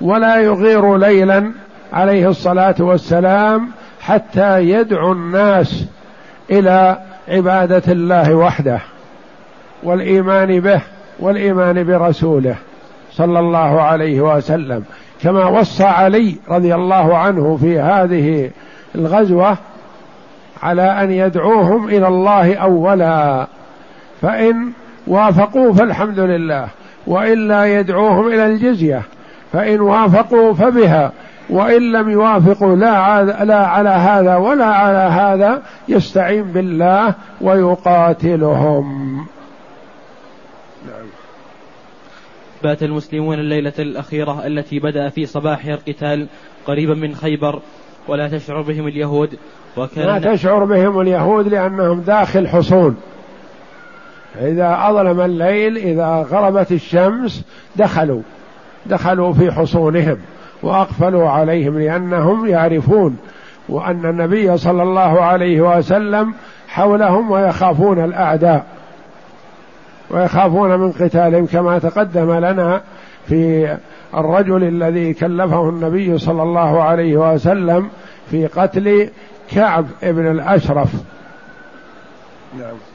[0.00, 1.52] ولا يغير ليلا
[1.92, 3.70] عليه الصلاة والسلام
[4.06, 5.84] حتى يدعو الناس
[6.50, 6.98] إلى
[7.28, 8.80] عبادة الله وحده
[9.82, 10.80] والإيمان به
[11.18, 12.56] والإيمان برسوله
[13.12, 14.84] صلى الله عليه وسلم.
[15.22, 18.50] كما وصى علي رضي الله عنه في هذه
[18.94, 19.56] الغزوة
[20.62, 23.46] على أن يدعوهم إلى الله أولا.
[24.22, 24.72] فإن
[25.06, 26.68] وافقوا فالحمد لله
[27.06, 29.02] والا يدعوهم إلى الجزية
[29.52, 31.12] فإن وافقوا فبها.
[31.50, 39.16] وإن لم يوافقوا لا لا على هذا ولا على هذا يستعين بالله ويقاتلهم.
[40.86, 41.06] نعم.
[42.62, 46.26] بات المسلمون الليلة الأخيرة التي بدأ في صباحها القتال
[46.66, 47.60] قريبا من خيبر
[48.08, 49.38] ولا تشعر بهم اليهود
[49.76, 52.96] وكان لا تشعر بهم اليهود لأنهم داخل حصون.
[54.40, 57.44] إذا أظلم الليل إذا غربت الشمس
[57.76, 58.22] دخلوا.
[58.86, 60.18] دخلوا في حصونهم.
[60.62, 63.16] وأقفلوا عليهم لأنهم يعرفون
[63.68, 66.34] وأن النبي صلى الله عليه وسلم
[66.68, 68.66] حولهم ويخافون الأعداء
[70.10, 72.80] ويخافون من قتالهم كما تقدم لنا
[73.28, 73.76] في
[74.14, 77.88] الرجل الذي كلفه النبي صلى الله عليه وسلم
[78.30, 79.08] في قتل
[79.50, 80.94] كعب ابن الأشرف.
[82.58, 82.93] نعم.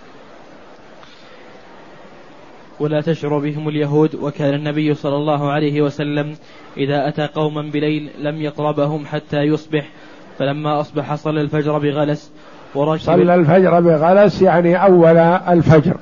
[2.80, 6.36] ولا تشعر بهم اليهود وكان النبي صلى الله عليه وسلم
[6.77, 9.89] إذا أتى قوما بليل لم يقربهم حتى يصبح.
[10.39, 12.32] فلما أصبح صلى الفجر بغلس
[12.75, 15.97] وركب صلى الفجر بغلس يعني أول الفجر.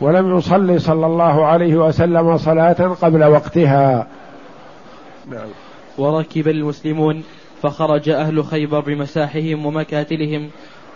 [0.00, 4.06] ولم يصلي صلى الله عليه وسلم صلاة قبل وقتها.
[5.30, 5.48] نعم.
[5.98, 7.22] وركب المسلمون
[7.62, 10.50] فخرج أهل خيبر بمساحهم ومكاتلهم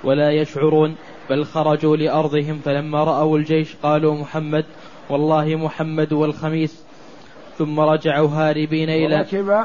[0.05, 0.97] ولا يشعرون
[1.31, 4.64] بل خرجوا لأرضهم فلما رأوا الجيش قالوا محمد
[5.11, 6.85] والله محمد والخميس.
[7.59, 9.64] ثم رجعوا هاربين إلى ركب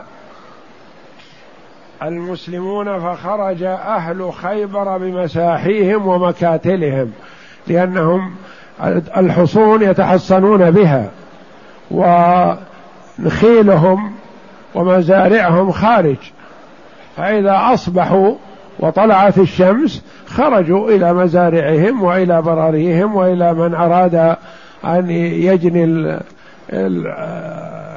[2.03, 7.11] المسلمون فخرج أهل خيبر بمساحيهم ومكاتلهم
[7.67, 8.35] لأنهم
[9.17, 11.11] الحصون يتحصنون بها
[13.19, 14.13] ونخيلهم
[14.75, 16.17] ومزارعهم خارج.
[17.17, 18.35] فإذا أصبحوا
[18.79, 24.35] وطلعت الشمس خرجوا إلى مزارعهم وإلى براريهم وإلى من أراد
[24.85, 26.17] أن يجني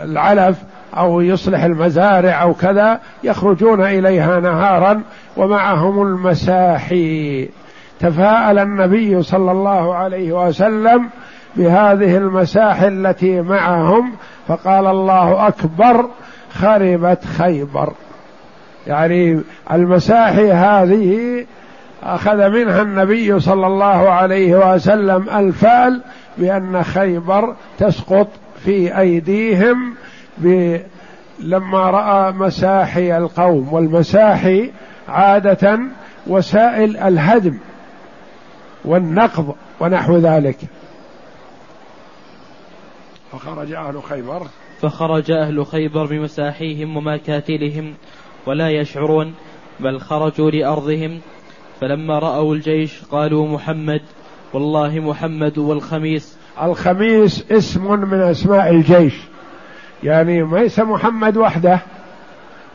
[0.04, 0.58] العلف
[0.96, 5.02] أو يصلح المزارع أو كذا يخرجون إليها نهارا
[5.36, 7.48] ومعهم المساحي.
[8.00, 11.08] تفاءل النبي صلى الله عليه وسلم
[11.56, 14.12] بهذه المساحي التي معهم
[14.48, 16.08] فقال الله أكبر
[16.52, 17.92] خربت خيبر.
[18.86, 19.40] يعني
[19.72, 21.44] المساحي هذه
[22.03, 26.03] أخذ منها النبي صلى الله عليه وسلم الفال
[26.38, 28.28] بأن خيبر تسقط
[28.64, 29.94] في أيديهم
[31.40, 34.70] لما رأى مساحي القوم والمساحي
[35.09, 35.80] عادة
[36.26, 37.59] وسائل الهدم
[38.84, 40.59] والنقض ونحو ذلك.
[43.32, 44.42] فخرج أهل خيبر.
[44.80, 47.94] فخرج أهل خيبر بمساحيهم ومكاتلهم
[48.46, 49.34] ولا يشعرون
[49.80, 51.20] بل خرجوا لأرضهم
[51.82, 54.00] فلما رأوا الجيش قالوا محمد
[54.52, 56.36] والله محمد والخميس.
[56.62, 59.14] الخميس اسم من أسماء الجيش.
[60.02, 61.78] يعني ليس محمد وحده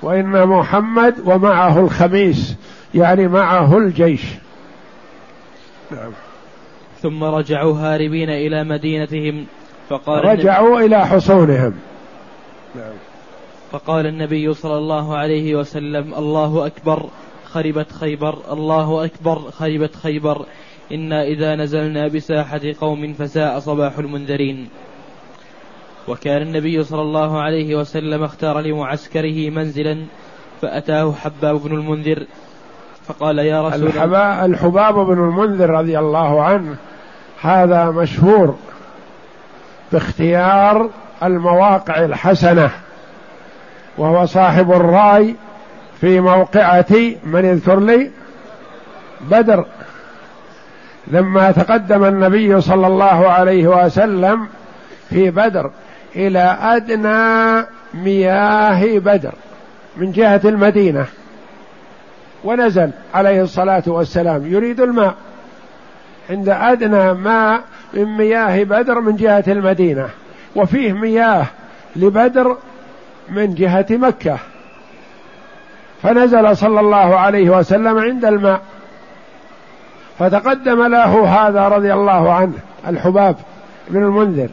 [0.02, 2.56] وإن محمد ومعه الخميس
[2.96, 4.24] يعني معه الجيش.
[5.92, 6.12] نعم.
[7.02, 9.46] ثم رجعوا هاربين إلى مدينتهم
[9.90, 11.74] فقال رجعوا إلى حصونهم.
[12.76, 12.94] نعم.
[13.72, 17.10] فقال النبي صلى الله عليه وسلم الله أكبر.
[17.48, 20.46] خربت خيبر الله أكبر خربت خيبر.
[20.92, 24.70] إنا إذا نزلنا بساحة قوم فساء صباح المنذرين.
[26.08, 29.98] وكان النبي صلى الله عليه وسلم اختار لمعسكره منزلا
[30.62, 32.26] فأتاه حباب بن المنذر
[33.08, 36.76] فقال يا رسول الله الحباب بن المنذر رضي الله عنه
[37.42, 38.56] هذا مشهور
[39.92, 40.90] باختيار
[41.24, 42.72] المواقع الحسنة
[43.98, 45.36] وهو صاحب الرأي
[46.02, 46.86] في موقعة
[47.24, 48.12] من يذكر لي
[49.22, 49.66] بدر
[51.08, 54.48] لما تقدم النبي صلى الله عليه وسلم
[55.10, 55.72] في بدر
[56.16, 59.34] إلى أدنى مياه بدر
[59.98, 61.06] من جهة المدينة.
[62.44, 64.48] ونزل عليه الصلاة والسلام.
[64.48, 65.16] يريد الماء.
[66.30, 67.62] عند أدنى ماء
[67.94, 70.10] من مياه بدر من جهة المدينة.
[70.56, 71.46] وفيه مياه
[71.96, 72.58] لبدر
[73.30, 74.38] من جهة مكة.
[76.02, 78.62] فنزل صلى الله عليه وسلم عند الماء.
[80.20, 82.54] فتقدم له هذا رضي الله عنه
[82.88, 83.36] الحباب
[83.90, 84.50] بن المنذر.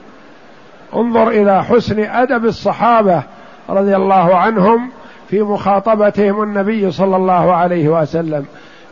[0.94, 3.22] انظر إلى حسن أدب الصحابة
[3.68, 4.90] رضي الله عنهم
[5.30, 8.46] في مخاطبتهم النبي صلى الله عليه وسلم.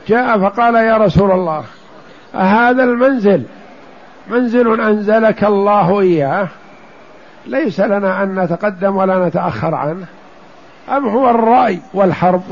[0.08, 1.64] جاء فقال يا رسول الله
[2.34, 3.42] أهذا المنزل؟
[4.30, 6.48] منزل أنزلك الله إياه.
[7.46, 10.06] ليس لنا أن نتقدم ولا نتأخر عنه.
[10.88, 12.42] أم هو الرأي والحرب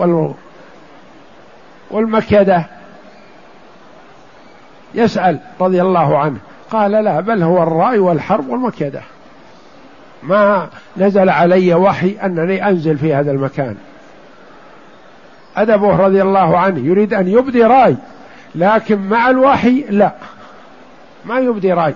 [1.90, 2.64] والمكيدة؟
[4.94, 6.38] يسأل رضي الله عنه.
[6.70, 9.02] قال لا بل هو الرأي والحرب والمكيدة.
[10.22, 13.76] ما نزل علي وحي أنني أنزل في هذا المكان.
[15.56, 17.96] أدبه رضي الله عنه يريد أن يبدي رأي
[18.54, 20.12] لكن مع الوحي لا.
[21.24, 21.94] ما يبدي رأي.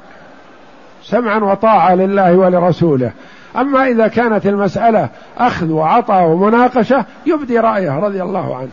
[1.03, 3.13] سمعا وطاعة لله ولرسوله.
[3.57, 5.09] أما إذا كانت المسألة
[5.39, 8.71] أخذ وعطاء ومناقشة يبدي رأيه رضي الله عنه.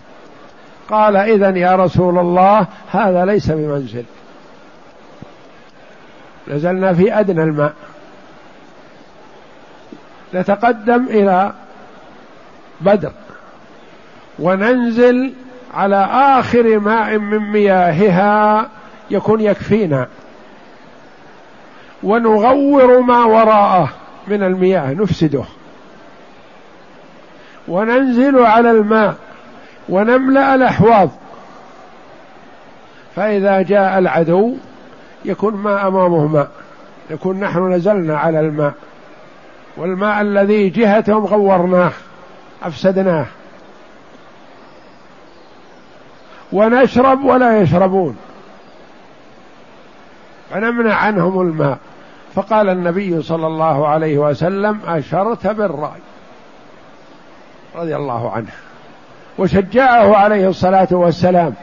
[0.90, 4.04] قال إذا يا رسول الله هذا ليس بمنزل.
[6.48, 7.74] نزلنا في أدنى الماء.
[10.34, 11.54] نتقدم إلى
[12.82, 13.12] بدر.
[14.40, 15.34] وننزل
[15.74, 18.70] على آخر ماء من مياهها
[19.12, 20.08] يكون يكفينا.
[22.04, 23.90] ونغور ما وراءه.
[24.28, 25.44] من المياه نفسده.
[27.68, 29.16] وننزل على الماء
[29.90, 31.10] ونملأ الأحواض.
[33.16, 34.54] فإذا جاء العدو
[35.26, 36.52] يكون ما أمامه ماء.
[37.10, 38.74] يكون نحن نزلنا على الماء.
[39.78, 41.92] والماء الذي جهتهم غورناه
[42.64, 43.26] أفسدناه.
[46.52, 48.18] ونشرب ولا يشربون.
[50.50, 51.78] فنمنع عنهم الماء.
[52.36, 56.00] فقال النبي صلى الله عليه وسلم أشرت بالرأي
[57.76, 58.52] رضي الله عنه
[59.38, 61.54] وشجعه عليه الصلاة والسلام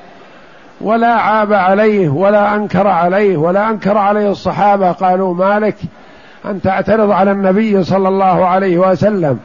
[0.80, 5.76] ولا عاب عليه ولا أنكر عليه ولا أنكر عليه الصحابة قالوا مالك
[6.44, 9.38] ان تعترض على النبي صلى الله عليه وسلم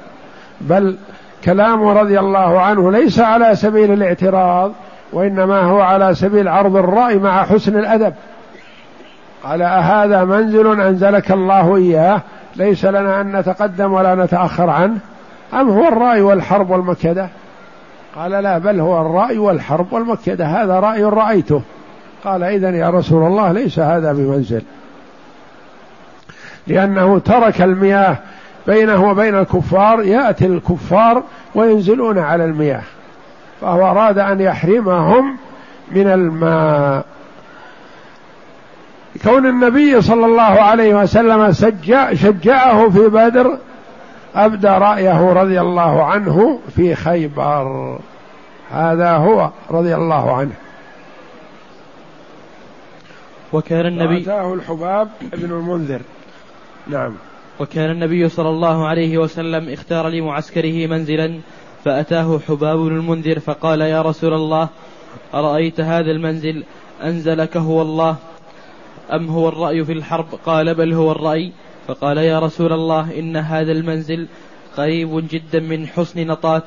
[0.61, 0.97] بل
[1.45, 4.71] كلامه رضي الله عنه ليس على سبيل الاعتراض
[5.13, 8.13] وإنما هو على سبيل عرض الرأي مع حسن الأدب.
[9.43, 12.21] قال أهذا منزل أنزلك الله إياه
[12.55, 14.97] ليس لنا أن نتقدم ولا نتأخر عنه
[15.53, 17.29] أم هو الرأي والحرب والمكيدة
[18.15, 21.61] قال لا بل هو الرأي والحرب والمكيدة هذا رأي رأيته.
[22.23, 24.61] قال إذا يا رسول الله ليس هذا بمنزل.
[26.67, 28.17] لأنه ترك المياه
[28.67, 31.23] بينه وبين الكفار يأتي الكفار
[31.55, 32.83] وينزلون على المياه
[33.61, 35.37] فهو أراد أن يحرمهم
[35.91, 37.05] من الماء.
[39.23, 43.57] كون النبي صلى الله عليه وسلم شجع شجعه في بدر
[44.35, 47.99] أبدى رأيه رضي الله عنه في خيبر.
[48.71, 50.53] هذا هو رضي الله عنه.
[53.53, 56.01] وكان النبي أتاه الحباب ابن المنذر.
[56.87, 57.13] نعم.
[57.59, 61.39] وكان النبي صلى الله عليه وسلم اختار لمعسكره منزلا
[61.85, 64.69] فأتاه حباب بن المنذر فقال يا رسول الله
[65.33, 66.63] أرأيت هذا المنزل؟
[67.03, 68.15] أنزلك هو الله.
[69.11, 71.51] أم هو الرأي في الحرب؟ قال بل هو الرأي.
[71.87, 74.27] فقال يا رسول الله إن هذا المنزل
[74.77, 76.63] قريب جدا من حسن نطات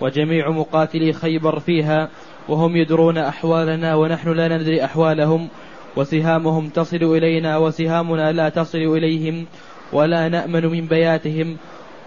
[0.00, 2.08] وجميع مقاتلي خيبر فيها
[2.48, 5.48] وهم يدرون أحوالنا ونحن لا ندري أحوالهم
[5.96, 9.46] وسهامهم تصل إلينا وسهامنا لا تصل إليهم
[9.92, 11.56] ولا نأمن من بياتهم.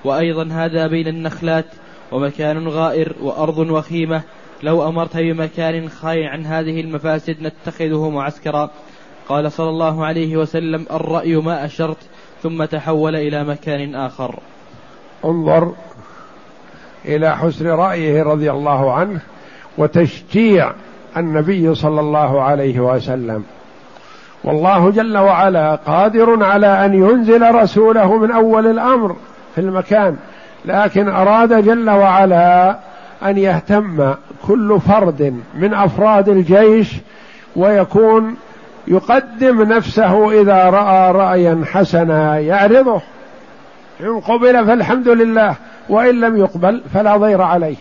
[0.05, 1.65] وأيضا هذا بين النخلات
[2.11, 4.23] ومكان غائر وأرض وخيمة.
[4.63, 8.71] لو أمرت بمكان خاي عن هذه المفاسد نتخذه معسكرا
[9.29, 11.97] قال صلى الله عليه وسلم الرأي ما أشرت
[12.43, 14.39] ثم تحول إلى مكان آخر.
[15.25, 15.73] انظر
[17.05, 19.19] إلى حسن رأيه رضي الله عنه
[19.77, 20.71] وتشجيع
[21.17, 23.43] النبي صلى الله عليه وسلم.
[24.43, 29.15] والله جل وعلا قادر على أن ينزل رسوله من أول الأمر
[29.55, 30.17] في المكان
[30.65, 32.79] لكن أراد جل وعلا
[33.23, 34.13] أن يهتم
[34.47, 36.93] كل فرد من أفراد الجيش
[37.55, 38.35] ويكون
[38.88, 43.01] يقدم نفسه إذا رأى رأيا حسنا يعرضه.
[44.01, 45.55] إن قبل فالحمد لله
[45.89, 47.76] وإن لم يقبل فلا ضير عليه.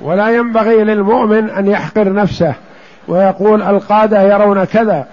[0.00, 2.54] ولا ينبغي للمؤمن أن يحقر نفسه
[3.08, 5.06] ويقول القادة يرون كذا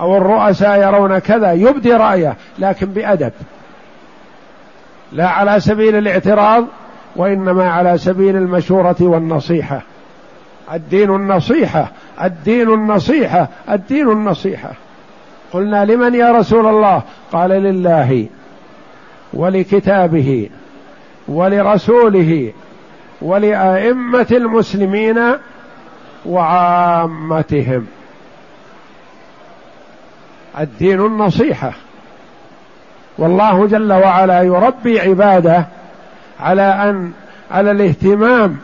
[0.00, 3.32] أو الرؤساء يرون كذا يبدي رأيه لكن بأدب.
[5.12, 6.64] لا على سبيل الاعتراض
[7.16, 9.82] وإنما على سبيل المشورة والنصيحة.
[10.72, 11.90] الدين النصيحة
[12.22, 14.70] الدين النصيحة الدين النصيحة.
[15.52, 17.02] قلنا لمن يا رسول الله؟
[17.32, 18.26] قال لله
[19.34, 20.50] ولكتابه
[21.28, 22.52] ولرسوله
[23.22, 25.20] ولأئمة المسلمين
[26.26, 27.86] وعامتهم.
[30.58, 31.72] الدين النصيحة.
[33.18, 35.66] والله جل وعلا يربي عباده
[36.40, 37.12] على أن
[37.50, 38.56] على الاهتمام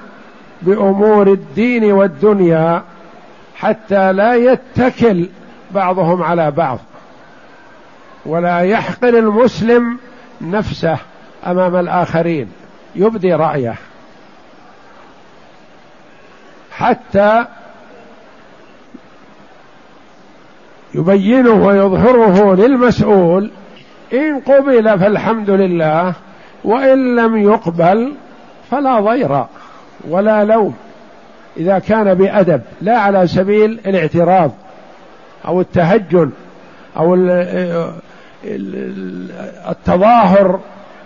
[0.63, 2.83] بأمور الدين والدنيا
[3.57, 5.29] حتى لا يتكل
[5.71, 6.79] بعضهم على بعض.
[8.27, 9.99] ولا يحقر المسلم
[10.41, 10.99] نفسه
[11.47, 12.49] أمام الآخرين.
[12.95, 13.75] يبدي رأيه.
[16.73, 17.47] حتى
[20.95, 23.51] يبينه ويظهره للمسؤول
[24.13, 26.15] إن قبل فالحمد لله
[26.65, 28.15] وإن لم يقبل
[28.71, 29.45] فلا ضير.
[30.09, 30.75] ولا لوم.
[31.57, 34.51] إذا كان بأدب لا على سبيل الاعتراض
[35.47, 36.31] أو التهجن
[36.97, 37.15] أو
[39.71, 40.61] التظاهر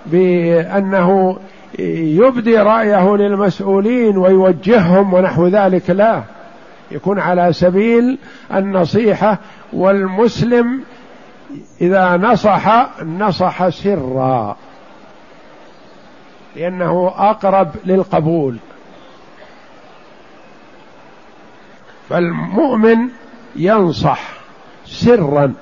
[0.06, 1.38] بأنه
[1.78, 6.22] يبدي رأيه للمسؤولين ويوجههم ونحو ذلك لا.
[6.90, 8.18] يكون على سبيل
[8.54, 9.38] النصيحة
[9.72, 10.80] والمسلم
[11.80, 14.56] إذا نصح نصح سرا
[16.56, 18.56] لأنه أقرب للقبول.
[22.08, 23.08] فالمؤمن
[23.56, 24.20] ينصح
[24.86, 25.54] سرا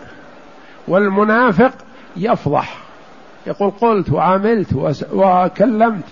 [0.88, 1.72] والمنافق
[2.16, 2.78] يفضح.
[3.46, 6.04] يقول قلت وعملت وكلمت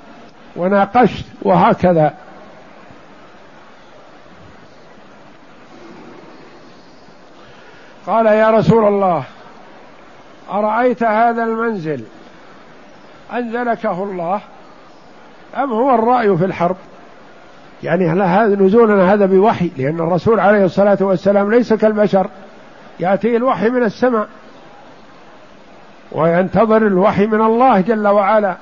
[0.56, 2.14] وناقشت وهكذا.
[8.06, 9.24] قال يا رسول الله
[10.50, 12.04] أرأيت هذا المنزل؟
[13.32, 14.40] أنزلكه الله
[15.56, 16.76] أم هو الرأي في الحرب؟
[17.82, 22.26] يعني هذا نزولنا هذا بوحي لأن الرسول عليه الصلاة والسلام ليس كالبشر.
[23.00, 24.28] ياتيه الوحي من السماء
[26.12, 28.56] وينتظر الوحي من الله جل وعلا.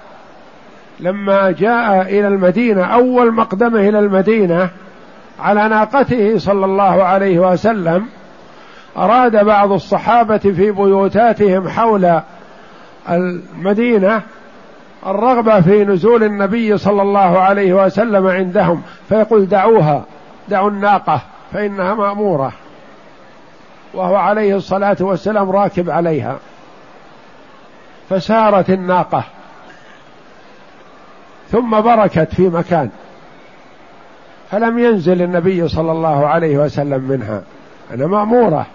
[1.00, 4.70] لما جاء إلى المدينة أول مقدمة إلى المدينة
[5.40, 8.06] على ناقته صلى الله عليه وسلم
[8.96, 12.20] أراد بعض الصحابة في بيوتاتهم حول
[13.10, 14.22] المدينة
[15.06, 20.04] الرغبة في نزول النبي صلى الله عليه وسلم عندهم فيقول دعوها
[20.48, 21.20] دعوا الناقة
[21.52, 22.52] فإنها مأمورة.
[23.94, 26.38] وهو عليه الصلاة والسلام راكب عليها.
[28.10, 29.24] فسارت الناقة.
[31.50, 32.90] ثم بركت في مكان.
[34.50, 37.42] فلم ينزل النبي صلى الله عليه وسلم منها.
[37.90, 38.66] أنا مأمورة.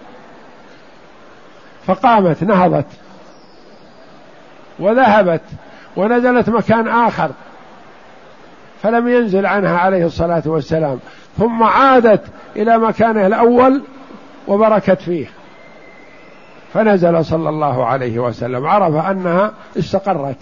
[1.86, 2.86] فقامت نهضت.
[4.78, 5.42] وذهبت.
[5.96, 7.30] ونزلت مكان آخر
[8.82, 10.98] فلم ينزل عنها عليه الصلاة والسلام.
[11.38, 12.22] ثم عادت
[12.56, 13.82] إلى مكانه الأول
[14.48, 15.26] وبركت فيه.
[16.74, 18.66] فنزل صلى الله عليه وسلم.
[18.66, 20.36] عرف أنها استقرت.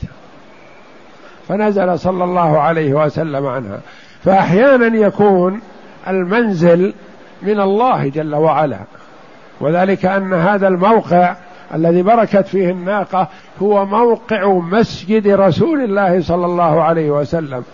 [1.48, 3.80] فنزل صلى الله عليه وسلم عنها.
[4.24, 5.60] فأحيانا يكون
[6.08, 6.94] المنزل
[7.42, 8.78] من الله جل وعلا.
[9.60, 11.36] وذلك أن هذا الموقع
[11.74, 13.28] الذي بركت فيه الناقة
[13.62, 17.64] هو موقع مسجد رسول الله صلى الله عليه وسلم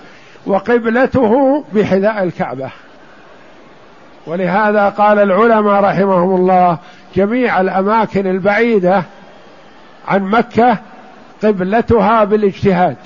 [0.47, 2.71] وقبلته بحذاء الكعبة.
[4.27, 6.79] ولهذا قال العلماء رحمهم الله
[7.17, 9.03] جميع الأماكن البعيدة
[10.09, 10.79] عن مكة
[11.45, 12.97] قبلتها بالاجتهاد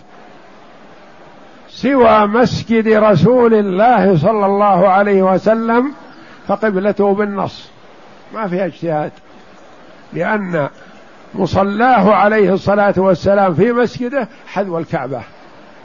[1.69, 5.93] سوى مسجد رسول الله صلى الله عليه وسلم
[6.49, 7.71] فقبلته بالنص.
[8.35, 9.13] ما فيها اجتهاد.
[10.15, 10.69] لأن
[11.35, 15.21] مصلاه عليه الصلاة والسلام في مسجده حذو الكعبة.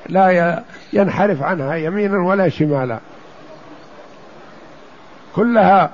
[0.10, 3.00] لا ينحرف عنها يمينا ولا شمالا.
[5.36, 5.90] كلها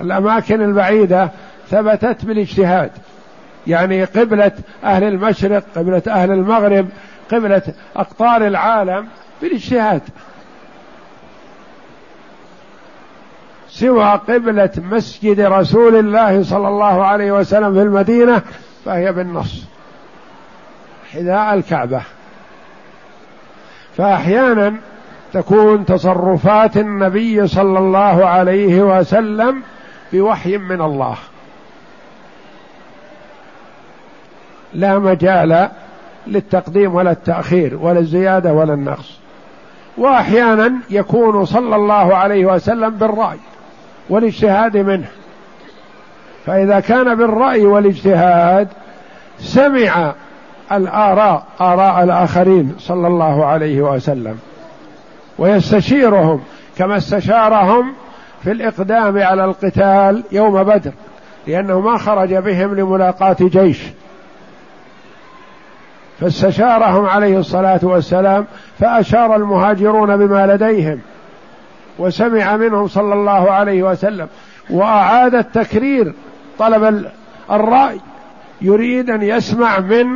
[0.00, 1.30] الأماكن البعيدة
[1.70, 2.90] ثبتت بالاجتهاد.
[3.66, 4.52] يعني قبلة
[4.84, 6.88] أهل المشرق قبلة أهل المغرب
[7.32, 7.62] قبلة
[7.96, 9.08] أقطار العالم
[9.42, 10.02] بالاجتهاد.
[13.80, 18.42] سوى قبلة مسجد رسول الله صلى الله عليه وسلم في المدينة
[18.84, 19.64] فهي بالنص.
[21.12, 22.02] حذاء الكعبة.
[23.96, 24.74] فأحيانا
[25.32, 29.62] تكون تصرفات النبي صلى الله عليه وسلم
[30.12, 31.16] بوحي من الله.
[34.74, 35.68] لا مجال
[36.26, 39.18] للتقديم ولا التأخير ولا الزيادة ولا النقص.
[39.98, 43.38] وأحيانا يكون صلى الله عليه وسلم بالرأي.
[44.10, 45.08] والاجتهاد منه.
[46.46, 48.68] فإذا كان بالرأي والاجتهاد
[49.38, 50.14] سمع
[50.72, 54.38] الآراء آراء الآخرين صلى الله عليه وسلم
[55.38, 56.40] ويستشيرهم
[56.78, 57.92] كما استشارهم
[58.42, 60.92] في الإقدام على القتال يوم بدر
[61.46, 63.82] لأنه ما خرج بهم لملاقاة جيش.
[66.20, 68.46] فاستشارهم عليه الصلاة والسلام
[68.78, 71.00] فأشار المهاجرون بما لديهم.
[71.98, 74.28] وسمع منهم صلى الله عليه وسلم
[74.70, 76.14] وأعاد التكرير
[76.58, 77.10] طلب
[77.50, 78.00] الرأي
[78.60, 80.06] يريد أن يسمع من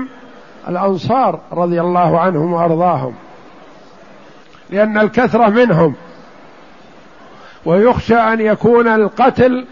[0.68, 3.14] الأنصار رضي الله عنهم وأرضاهم
[4.70, 5.94] لأن الكثرة منهم
[7.64, 9.66] ويخشى أن يكون القتل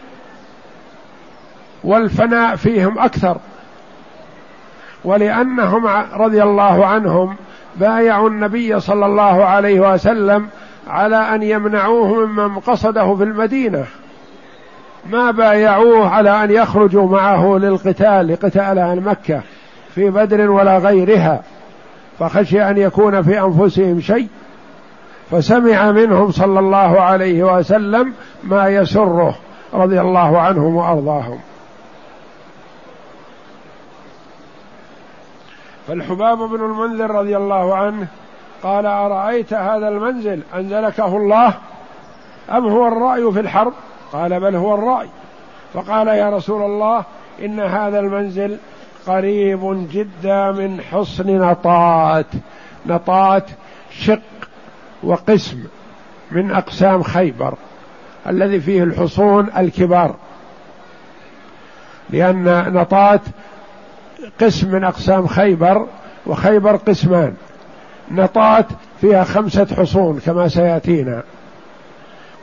[1.84, 3.36] والفناء فيهم أكثر
[5.04, 7.36] ولأنهم رضي الله عنهم
[7.76, 10.48] بايعوا النبي صلى الله عليه وسلم
[10.90, 13.84] على أن يمنعوه ممن قصده في المدينة.
[15.10, 19.42] ما بايعوه على أن يخرجوا معه للقتال لقتال أهل مكة
[19.94, 21.42] في بدر ولا غيرها.
[22.18, 24.28] فخشي أن يكون في أنفسهم شيء
[25.30, 28.12] فسمع منهم صلى الله عليه وسلم
[28.44, 29.34] ما يسره
[29.74, 31.38] رضي الله عنهم وأرضاهم.
[35.88, 38.06] فالحباب بن المنذر رضي الله عنه
[38.62, 41.54] قال أرأيت هذا المنزل؟ أنزلكه الله؟
[42.50, 43.72] أم هو الرأي في الحرب؟
[44.12, 45.08] قال بل هو الرأي.
[45.74, 47.04] فقال يا رسول الله
[47.44, 48.58] إن هذا المنزل
[49.06, 52.26] قريب جدا من حصن نطات
[52.86, 53.44] نطات
[53.90, 54.20] شق
[55.02, 55.64] وقسم
[56.30, 57.54] من أقسام خيبر
[58.26, 60.14] الذي فيه الحصون الكبار.
[62.10, 63.20] لأن نطات
[64.40, 65.86] قسم من أقسام خيبر
[66.26, 67.34] وخيبر قسمان.
[68.10, 68.66] نطات
[69.00, 71.22] فيها خمسة حصون كما سيأتينا.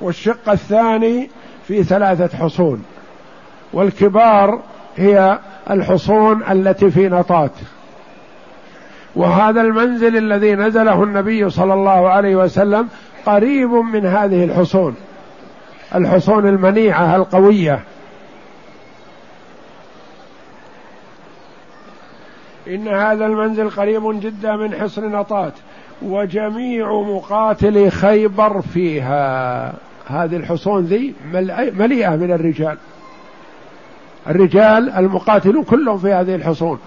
[0.02, 1.30] والشق الثاني
[1.68, 2.84] في ثلاثة حصون.
[3.74, 4.62] والكبار
[4.98, 5.40] هي
[5.70, 7.52] الحصون التي في نطات.
[9.16, 12.88] وهذا المنزل الذي نزله النبي صلى الله عليه وسلم
[13.26, 14.96] قريب من هذه الحصون.
[15.96, 17.80] الحصون المنيعة القوية.
[22.68, 25.54] إن هذا المنزل قريب جدا من حصن نطات
[26.02, 29.74] وجميع مقاتلي خيبر فيها.
[30.08, 31.14] هذه الحصون ذي
[31.74, 32.78] مليئة من الرجال.
[34.28, 36.80] الرجال المقاتلون كلهم في هذه الحصون.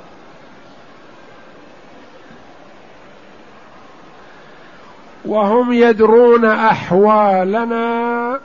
[5.24, 8.40] وهم يدرون أحوالنا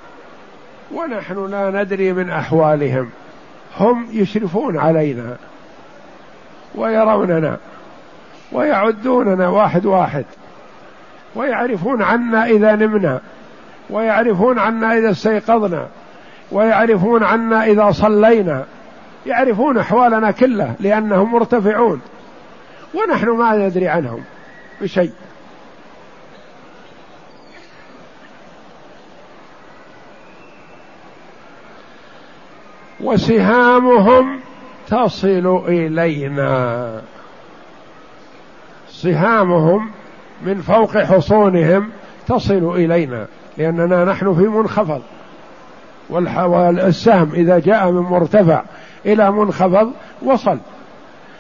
[0.94, 3.10] ونحن لا ندري من أحوالهم.
[3.78, 5.38] هم يشرفون علينا.
[6.76, 7.58] ويروننا
[8.52, 10.26] ويعدوننا واحد واحد
[11.36, 13.22] ويعرفون عنا إذا نمنا
[13.90, 15.88] ويعرفون عنا إذا استيقظنا
[16.52, 18.66] ويعرفون عنا إذا صلينا
[19.26, 22.02] يعرفون أحوالنا كلها لأنهم مرتفعون
[22.94, 24.24] ونحن ما ندري عنهم
[24.82, 25.12] بشيء.
[33.02, 34.40] وسهامهم
[34.88, 37.02] تصل إلينا.
[38.90, 39.92] سهامهم
[40.46, 41.90] من فوق حصونهم
[42.28, 45.02] تصل إلينا لأننا نحن في منخفض.
[46.10, 48.64] والسهم إذا جاء من مرتفع
[49.06, 49.92] إلى منخفض
[50.22, 50.58] وصل.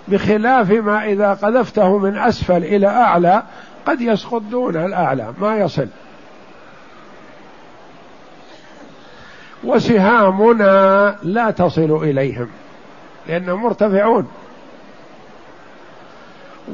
[0.07, 3.43] بخلاف ما إذا قذفته من أسفل إلى أعلى
[3.85, 5.87] قد يسقط دون الأعلى ما يصل.
[9.63, 12.47] وسهامنا لا تصل إليهم.
[13.27, 14.27] لانهم مرتفعون.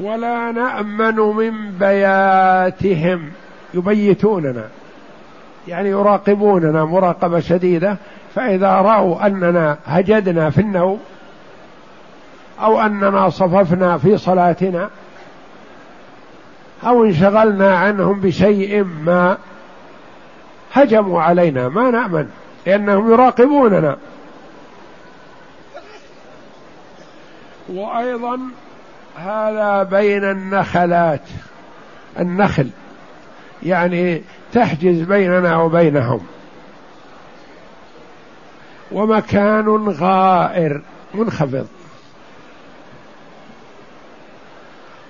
[0.00, 3.30] ولا نأمن من بياتهم.
[3.74, 4.64] يبيتوننا.
[5.68, 7.96] يعني يراقبوننا مراقبة شديدة.
[8.34, 11.00] فإذا رأوا أننا هجدنا في النوم
[12.60, 14.90] أو أننا صففنا في صلاتنا
[16.86, 19.36] أو انشغلنا عنهم بشيء ما
[20.72, 22.28] هجموا علينا ما نأمن
[22.66, 23.96] لأنهم يراقبوننا.
[27.72, 28.38] وأيضا
[29.16, 31.20] هذا بين النخلات
[32.18, 32.70] النخل
[33.62, 34.22] يعني
[34.52, 36.20] تحجز بيننا وبينهم.
[38.92, 40.82] ومكان غائر
[41.14, 41.66] منخفض.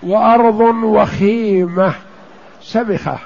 [0.03, 1.95] وأرض وخيمة
[2.63, 3.19] سبخة.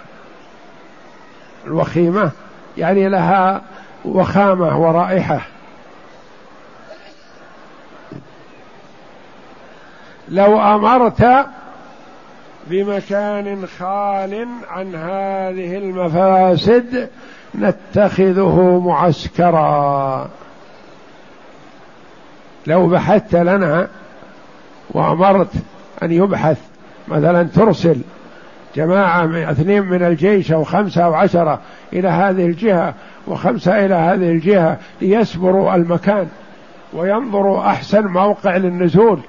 [1.67, 2.31] الوخيمة
[2.79, 3.63] يعني لها
[4.05, 5.41] وخامة ورائحة.
[10.29, 11.47] لو أمرت
[12.67, 17.09] بمكان خال عن هذه المفاسد
[17.55, 20.29] نتخذه معسكرا.
[22.67, 23.89] لو بحثت لنا
[24.91, 25.53] وأمرت
[26.03, 26.59] أن يبحث
[27.09, 27.97] مثلا ترسل
[28.77, 31.61] جماعة من اثنين من الجيش أو خمسة أو عشرة
[31.93, 32.95] إلى هذه الجهة
[33.27, 36.29] وخمسة إلى هذه الجهة ليسبروا المكان
[36.93, 39.21] وينظروا أحسن موقع للنزول.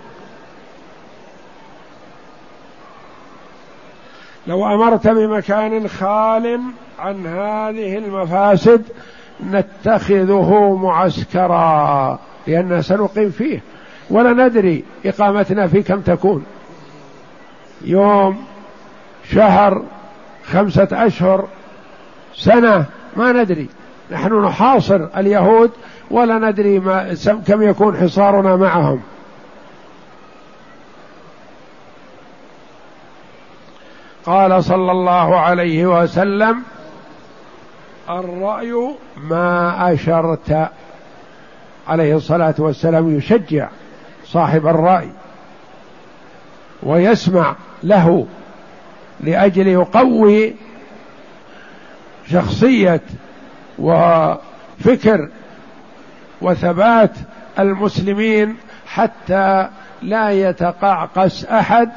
[4.47, 6.59] لو أمرت بمكان خال
[6.99, 8.83] عن هذه المفاسد
[9.51, 13.61] نتخذه معسكرا لأننا سنقيم فيه.
[14.09, 16.45] ولا ندري إقامتنا فيه كم تكون.
[17.81, 18.43] يوم
[19.31, 19.83] شهر
[20.43, 21.47] خمسة أشهر
[22.35, 23.67] سنة ما ندري.
[24.11, 25.71] نحن نحاصر اليهود
[26.11, 27.15] ولا ندري ما
[27.47, 29.01] كم يكون حصارنا معهم.
[34.27, 36.63] قال صلى الله عليه وسلم
[38.09, 40.69] الرأي ما أشرت
[41.87, 43.69] عليه الصلاة والسلام يشجع
[44.25, 45.09] صاحب الرأي
[46.83, 48.27] ويسمع له
[49.19, 50.55] لأجل يقوي
[52.31, 53.01] شخصية
[53.79, 55.29] وفكر
[56.41, 57.11] وثبات
[57.59, 59.69] المسلمين حتى
[60.01, 61.89] لا يتقعقس أحد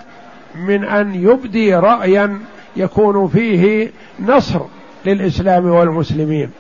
[0.55, 2.40] من أن يبدي رايا
[2.77, 3.90] يكون فيه
[4.20, 4.60] نصر
[5.06, 6.51] للإسلام والمسلمين.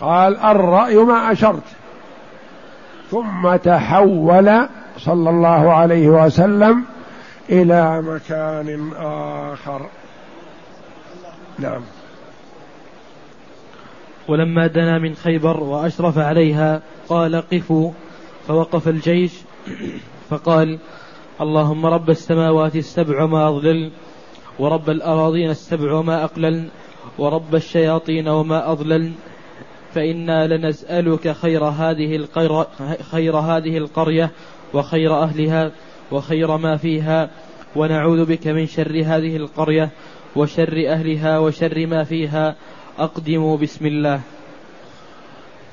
[0.00, 1.62] قال الرأي ما أشرت.
[3.10, 4.68] ثم تحول
[4.98, 6.84] صلى الله عليه وسلم
[7.50, 8.92] إلى مكان
[9.52, 9.86] آخر.
[11.58, 11.82] نعم.
[14.28, 17.90] ولما دنا من خيبر وأشرف عليها قال قفوا.
[18.48, 19.32] فوقف الجيش.
[20.30, 20.78] فقال
[21.40, 23.90] اللهم رب السماوات السبع وما أضلل
[24.58, 26.68] ورب الأراضين السبع وما أقلل
[27.18, 29.12] ورب الشياطين وما أضلل
[29.94, 32.26] فإنا لنسألك خير هذه
[33.10, 34.30] خير هذه القرية
[34.74, 35.70] وخير أهلها
[36.12, 37.30] وخير ما فيها
[37.76, 39.90] ونعوذ بك من شر هذه القرية
[40.36, 42.54] وشر أهلها وشر ما فيها.
[42.98, 44.20] أقدموا بسم الله.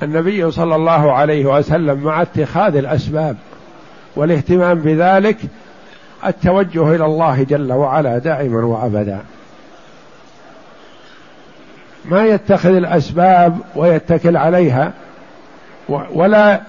[0.04, 3.38] النبي صلى الله عليه وسلم مع اتخاذ الأسباب.
[4.16, 5.38] والاهتمام بذلك
[6.26, 9.20] التوجه إلى الله جل وعلا دائما وأبدا.
[12.06, 14.92] ما يتخذ الأسباب ويتكل عليها
[15.90, 16.62] ولا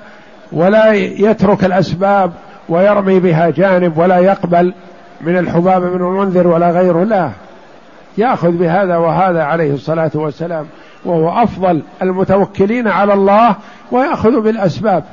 [0.52, 2.32] ولا يترك الأسباب
[2.68, 4.74] ويرمي بها جانب ولا يقبل
[5.20, 7.30] من الحباب بن المنذر ولا غيره لا.
[8.18, 10.66] يأخذ بهذا وهذا عليه الصلاة والسلام
[11.04, 13.56] وهو أفضل المتوكلين على الله
[13.90, 15.04] ويأخذ بالأسباب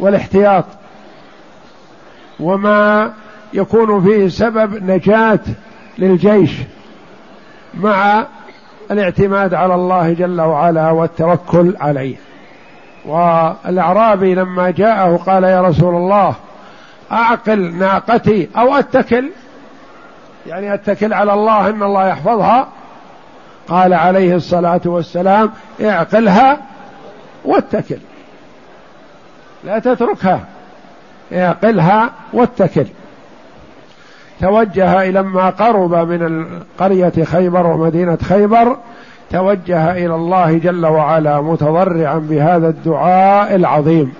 [0.00, 0.64] والاحتياط.
[2.40, 3.12] وما
[3.52, 5.40] يكون فيه سبب نجاة
[5.98, 6.50] للجيش
[7.74, 8.26] مع
[8.90, 12.16] الاعتماد على الله جل وعلا والتوكل عليه.
[13.04, 16.34] والأعرابي لما جاءه قال يا رسول الله
[17.12, 19.30] أعقل ناقتي أو أتكل؟
[20.46, 22.68] يعني أتكل على الله إن الله يحفظها.
[23.68, 25.50] قال عليه الصلاة والسلام
[25.82, 26.58] اعقلها
[27.44, 27.98] واتكل
[29.64, 30.40] لا تتركها.
[31.32, 32.86] اعقلها واتكل.
[34.40, 36.46] توجه لما قرب من
[36.78, 38.76] قرية خيبر ومدينة خيبر
[39.30, 44.14] توجه إلى الله جل وعلا متضرعا بهذا الدعاء العظيم.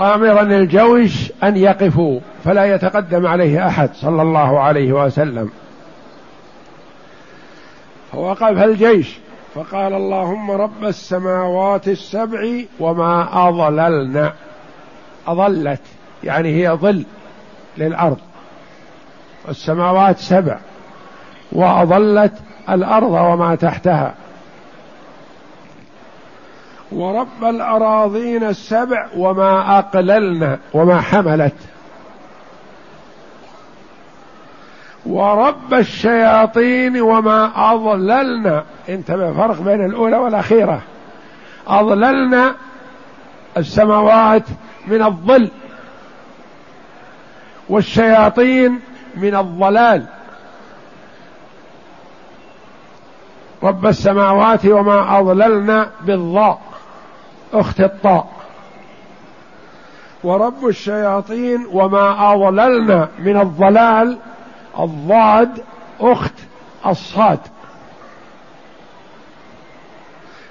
[0.00, 5.50] آمرا الجوش أن يقفوا فلا يتقدم عليه أحد صلى الله عليه وسلم.
[8.12, 9.18] فوقف الجيش.
[9.54, 14.30] فقال اللهم رب السماوات السبع وما أضللن.
[15.26, 15.80] أضلت
[16.24, 17.04] يعني هي ظل
[17.78, 18.18] للأرض.
[19.48, 20.58] السماوات سبع.
[21.52, 22.32] وأضلت
[22.70, 24.14] الأرض وما تحتها.
[26.92, 31.54] ورب الأراضين السبع وما أقللن وما حملت.
[35.06, 40.80] ورب الشياطين وما أضللن انتبه فرق بين الأولى والأخيرة.
[41.66, 42.54] أضللن
[43.56, 44.44] السماوات
[44.86, 45.50] من الظل
[47.68, 48.80] والشياطين
[49.16, 50.06] من الضلال.
[53.62, 56.60] رب السماوات وما أضللن بالضاء
[57.52, 58.28] أخت الطاء.
[60.24, 64.18] ورب الشياطين وما أضللن من الضلال
[64.78, 65.62] الضاد
[66.00, 66.34] أخت
[66.86, 67.38] الصاد.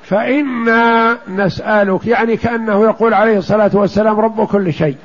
[0.03, 4.95] فإنا نسألك يعني كأنه يقول عليه الصلاة والسلام رب كل شيء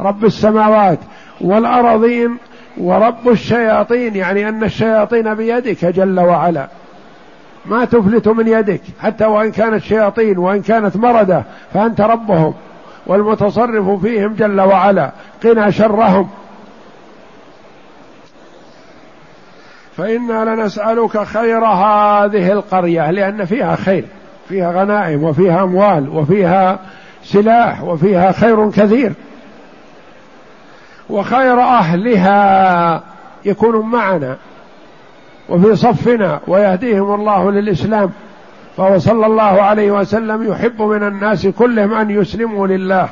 [0.00, 0.98] رب السماوات
[1.40, 2.36] والأراضين
[2.78, 6.68] ورب الشياطين يعني أن الشياطين بيدك جل وعلا.
[7.66, 11.44] ما تفلت من يدك حتى وإن كانت شياطين وإن كانت مردة
[11.74, 12.54] فأنت ربهم
[13.06, 15.10] والمتصرف فيهم جل وعلا.
[15.44, 16.28] قنا شرهم.
[19.96, 24.04] فإنا لنسألك خير هذه القرية لأن فيها خير
[24.48, 26.78] فيها غنائم وفيها أموال وفيها
[27.24, 29.12] سلاح وفيها خير كثير.
[31.10, 33.02] وخير أهلها
[33.44, 34.36] يكون معنا
[35.48, 38.10] وفي صفنا ويهديهم الله للإسلام.
[38.76, 43.08] فهو صلى الله عليه وسلم يحب من الناس كلهم أن يسلموا لله.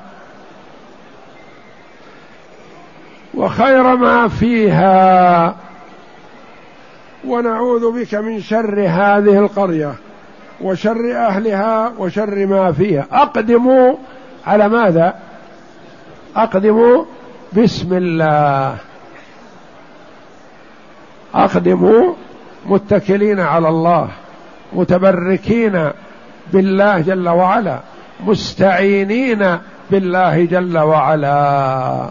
[3.35, 5.55] وخير ما فيها
[7.27, 9.95] ونعوذ بك من شر هذه القرية
[10.61, 13.07] وشر أهلها وشر ما فيها.
[13.13, 13.95] أقدموا
[14.47, 15.15] على ماذا؟
[16.37, 17.05] أقدموا
[17.53, 18.77] بسم الله.
[21.35, 22.15] أقدموا
[22.67, 24.09] متكلين على الله
[24.73, 25.91] متبركين
[26.53, 27.79] بالله جل وعلا
[28.27, 29.59] مستعينين
[29.91, 32.11] بالله جل وعلا.